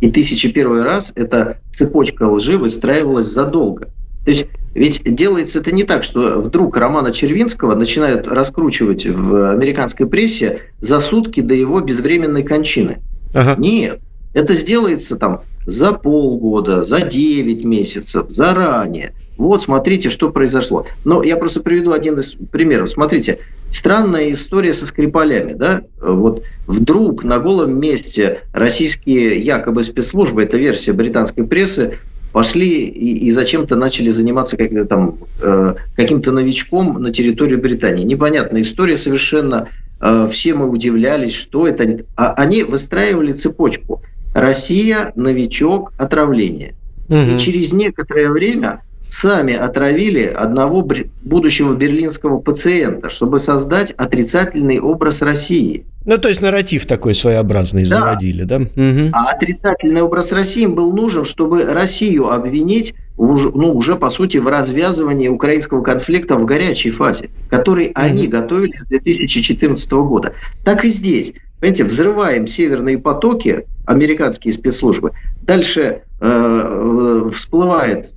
[0.00, 3.86] И тысяча первый раз эта цепочка лжи выстраивалась задолго.
[4.24, 10.06] То есть ведь делается это не так, что вдруг Романа Червинского начинают раскручивать в американской
[10.06, 12.98] прессе за сутки до его безвременной кончины.
[13.32, 13.54] Ага.
[13.58, 14.00] Нет.
[14.36, 19.14] Это сделается там за полгода, за 9 месяцев, заранее.
[19.38, 20.86] Вот, смотрите, что произошло.
[21.04, 22.90] Но я просто приведу один из примеров.
[22.90, 23.38] Смотрите,
[23.70, 25.54] странная история со Скрипалями.
[25.54, 25.80] Да?
[26.02, 31.98] Вот вдруг на голом месте российские якобы спецслужбы, это версия британской прессы,
[32.32, 38.04] пошли и, и зачем-то начали заниматься как, там, э, каким-то новичком на территории Британии.
[38.04, 39.68] Непонятная история совершенно.
[40.02, 42.00] Э, все мы удивлялись, что это.
[42.16, 44.02] А они выстраивали цепочку.
[44.36, 46.74] Россия, новичок, отравление.
[47.08, 47.16] Угу.
[47.16, 50.86] И через некоторое время сами отравили одного
[51.22, 55.86] будущего берлинского пациента, чтобы создать отрицательный образ России.
[56.04, 57.98] Ну, то есть нарратив такой своеобразный да.
[57.98, 58.56] заводили, да?
[58.56, 59.10] Угу.
[59.12, 64.36] А отрицательный образ России им был нужен, чтобы Россию обвинить в, ну, уже, по сути,
[64.36, 67.94] в развязывании украинского конфликта в горячей фазе, который угу.
[67.94, 70.34] они готовили с 2014 года.
[70.64, 71.32] Так и здесь.
[71.66, 75.10] Понимаете, взрываем северные потоки, американские спецслужбы.
[75.42, 78.14] Дальше э, всплывает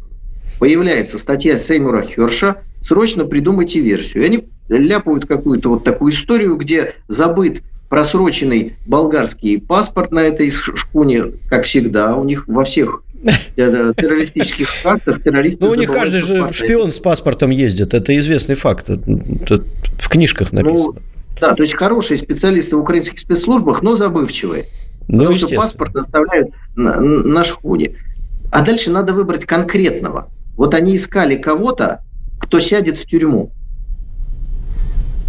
[0.59, 4.21] появляется статья Сеймура Херша «Срочно придумайте версию».
[4.21, 11.31] И они ляпают какую-то вот такую историю, где забыт просроченный болгарский паспорт на этой шкуне,
[11.49, 16.53] как всегда, у них во всех э, террористических картах террористы Ну, у них каждый же
[16.53, 19.63] шпион с паспортом ездит, это известный факт, это
[19.97, 20.93] в книжках ну, написано.
[20.93, 20.95] Ну,
[21.39, 24.65] да, то есть хорошие специалисты в украинских спецслужбах, но забывчивые.
[25.07, 27.95] Ну, потому что паспорт оставляют на, на шхуне.
[28.51, 30.31] А дальше надо выбрать конкретного.
[30.55, 32.01] Вот они искали кого-то,
[32.39, 33.51] кто сядет в тюрьму.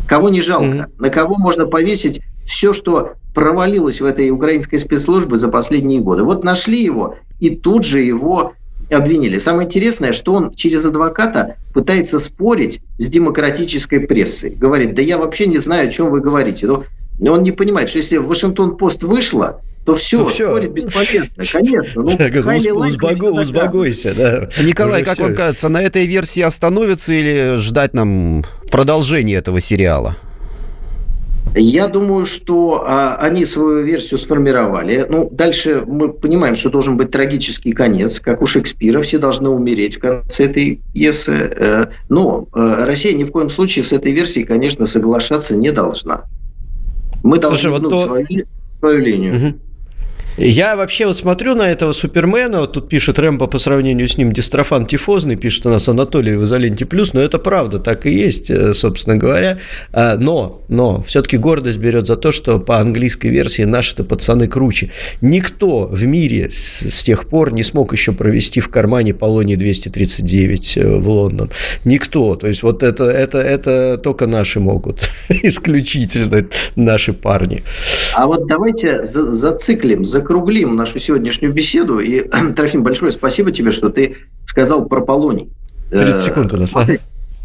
[0.08, 0.94] Кого не жалко, mm-hmm.
[0.98, 6.24] на кого можно повесить все, что провалилось в этой украинской спецслужбе за последние годы.
[6.24, 8.54] Вот нашли его, и тут же его
[8.94, 9.38] обвинили.
[9.38, 14.50] Самое интересное, что он через адвоката пытается спорить с демократической прессой.
[14.50, 16.66] Говорит, да я вообще не знаю, о чем вы говорите.
[16.66, 20.48] Но он не понимает, что если в Вашингтон-Пост вышло, то все, то все.
[20.48, 22.02] спорить бесполезно, конечно.
[22.02, 22.12] Ну,
[22.86, 24.48] Узбого, узбогойся, да.
[24.62, 30.16] Николай, как вам кажется, на этой версии остановится или ждать нам продолжения этого сериала?
[31.54, 35.04] Я думаю, что а, они свою версию сформировали.
[35.08, 39.02] Ну, дальше мы понимаем, что должен быть трагический конец, как у Шекспира.
[39.02, 41.32] Все должны умереть в конце этой пьесы.
[41.32, 46.24] Э, но э, Россия ни в коем случае с этой версией, конечно, соглашаться не должна.
[47.24, 48.04] Мы Слушай, должны вот то...
[48.04, 48.46] свою,
[48.78, 49.36] свою линию.
[49.36, 49.58] Угу.
[50.36, 54.32] Я вообще вот смотрю на этого Супермена, вот тут пишет Рэмбо по сравнению с ним
[54.32, 58.50] дистрофан тифозный, пишет у нас Анатолий в изоленте плюс, но это правда, так и есть,
[58.50, 59.58] э, собственно говоря.
[59.92, 64.90] А, но, но все-таки гордость берет за то, что по английской версии наши-то пацаны круче.
[65.20, 70.76] Никто в мире с, с тех пор не смог еще провести в кармане Полоний 239
[70.76, 71.50] э, в Лондон.
[71.84, 72.36] Никто.
[72.36, 75.08] То есть вот это, это, это только наши могут.
[75.28, 77.62] Исключительно наши парни.
[78.14, 81.98] А вот давайте зациклим, за закруглим нашу сегодняшнюю беседу.
[81.98, 82.20] И,
[82.56, 85.48] Трофим, большое спасибо тебе, что ты сказал про полоний.
[85.90, 86.72] 30 э, секунд у нас.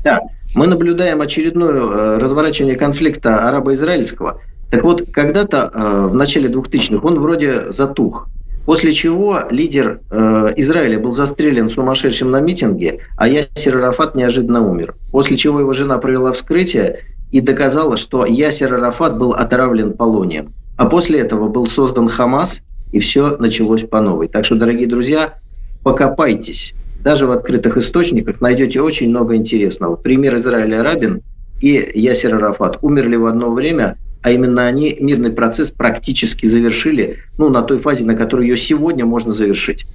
[0.04, 0.22] Да,
[0.54, 4.42] мы наблюдаем очередное э, разворачивание конфликта арабо-израильского.
[4.70, 8.28] Так вот, когда-то э, в начале 2000-х он вроде затух.
[8.66, 14.96] После чего лидер э, Израиля был застрелен сумасшедшим на митинге, а Ясер Арафат неожиданно умер.
[15.12, 17.02] После чего его жена провела вскрытие
[17.32, 20.54] и доказала, что Ясер Арафат был отравлен полонием.
[20.78, 22.62] А после этого был создан Хамас,
[22.92, 24.28] и все началось по новой.
[24.28, 25.36] Так что, дорогие друзья,
[25.84, 26.74] покопайтесь.
[27.04, 29.96] Даже в открытых источниках найдете очень много интересного.
[29.96, 31.22] Пример Израиля Рабин
[31.62, 37.50] и Ясер Арафат умерли в одно время, а именно они мирный процесс практически завершили, ну,
[37.50, 39.86] на той фазе, на которой ее сегодня можно завершить.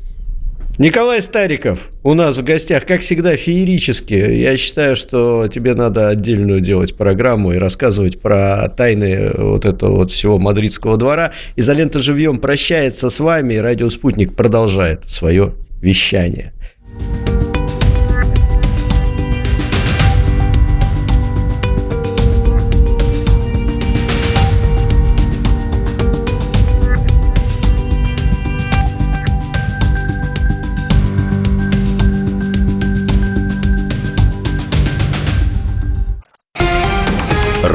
[0.80, 4.14] Николай Стариков у нас в гостях, как всегда, феерически.
[4.14, 10.10] Я считаю, что тебе надо отдельную делать программу и рассказывать про тайны вот этого вот
[10.10, 11.32] всего мадридского двора.
[11.54, 15.52] Изолента живьем прощается с вами, и Радио Спутник продолжает свое
[15.82, 16.54] вещание.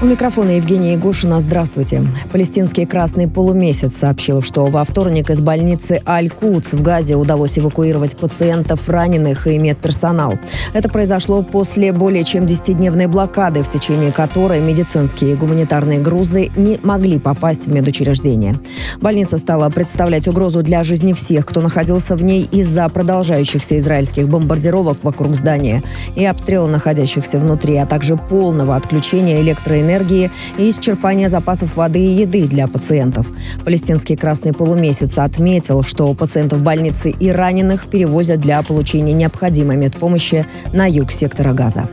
[0.00, 1.40] У микрофона Евгения Егошина.
[1.40, 2.06] Здравствуйте.
[2.30, 8.88] Палестинский Красный Полумесяц сообщил, что во вторник из больницы Аль-Куц в Газе удалось эвакуировать пациентов,
[8.88, 10.38] раненых и медперсонал.
[10.72, 16.78] Это произошло после более чем 10-дневной блокады, в течение которой медицинские и гуманитарные грузы не
[16.84, 18.60] могли попасть в медучреждение.
[19.00, 25.02] Больница стала представлять угрозу для жизни всех, кто находился в ней из-за продолжающихся израильских бомбардировок
[25.02, 25.82] вокруг здания
[26.14, 32.20] и обстрела находящихся внутри, а также полного отключения электроэнергии электроэнергии и исчерпания запасов воды и
[32.20, 33.30] еды для пациентов.
[33.64, 40.86] Палестинский Красный полумесяц отметил, что пациентов больницы и раненых перевозят для получения необходимой медпомощи на
[40.86, 41.88] юг сектора Газа.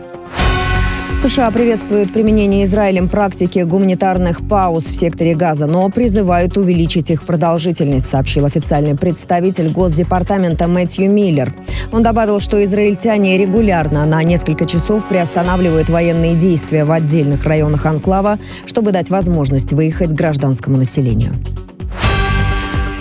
[1.18, 8.08] США приветствуют применение Израилем практики гуманитарных пауз в секторе Газа, но призывают увеличить их продолжительность,
[8.08, 11.54] сообщил официальный представитель Госдепартамента Мэтью Миллер.
[11.94, 18.38] Он добавил, что израильтяне регулярно на несколько часов приостанавливают военные действия в отдельных районах Анклава,
[18.66, 21.34] чтобы дать возможность выехать гражданскому населению.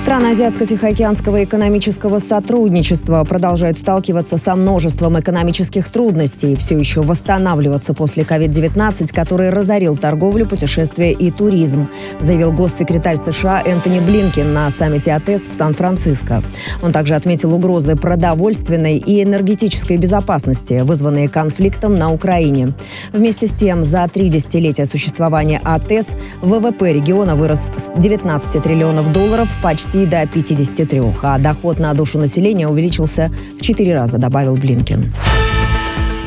[0.05, 8.22] Страны Азиатско-Тихоокеанского экономического сотрудничества продолжают сталкиваться со множеством экономических трудностей и все еще восстанавливаться после
[8.22, 11.88] COVID-19, который разорил торговлю, путешествия и туризм,
[12.20, 16.42] заявил госсекретарь США Энтони Блинкин на саммите АТЭС в Сан-Франциско.
[16.82, 22.74] Он также отметил угрозы продовольственной и энергетической безопасности, вызванные конфликтом на Украине.
[23.14, 29.48] Вместе с тем, за три десятилетия существования АТЭС ВВП региона вырос с 19 триллионов долларов
[29.62, 35.12] почти до 53, а доход на душу населения увеличился в 4 раза, добавил Блинкин.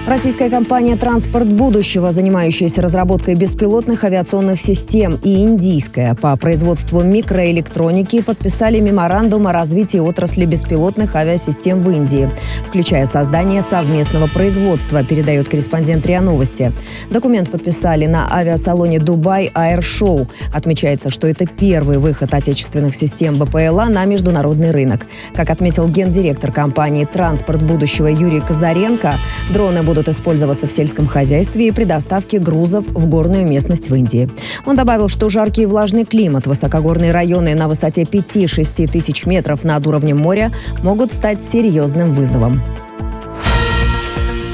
[0.07, 8.79] Российская компания «Транспорт будущего», занимающаяся разработкой беспилотных авиационных систем, и индийская по производству микроэлектроники подписали
[8.79, 12.31] меморандум о развитии отрасли беспилотных авиасистем в Индии,
[12.69, 16.71] включая создание совместного производства, передает корреспондент РИА Новости.
[17.11, 20.25] Документ подписали на авиасалоне «Дубай Air Show».
[20.53, 25.01] Отмечается, что это первый выход отечественных систем БПЛА на международный рынок.
[25.35, 29.15] Как отметил гендиректор компании «Транспорт будущего» Юрий Казаренко,
[29.51, 33.95] дроны будут будут использоваться в сельском хозяйстве и при доставке грузов в горную местность в
[33.95, 34.29] Индии.
[34.63, 39.87] Он добавил, что жаркий и влажный климат, высокогорные районы на высоте 5-6 тысяч метров над
[39.87, 40.51] уровнем моря
[40.83, 42.61] могут стать серьезным вызовом.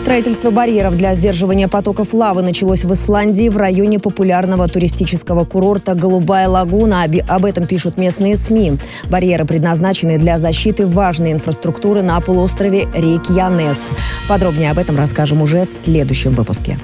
[0.03, 6.49] Строительство барьеров для сдерживания потоков лавы началось в Исландии в районе популярного туристического курорта «Голубая
[6.49, 7.05] лагуна».
[7.29, 8.79] Об этом пишут местные СМИ.
[9.09, 13.87] Барьеры предназначены для защиты важной инфраструктуры на полуострове Рейкьянес.
[14.27, 16.77] Подробнее об этом расскажем уже в следующем выпуске.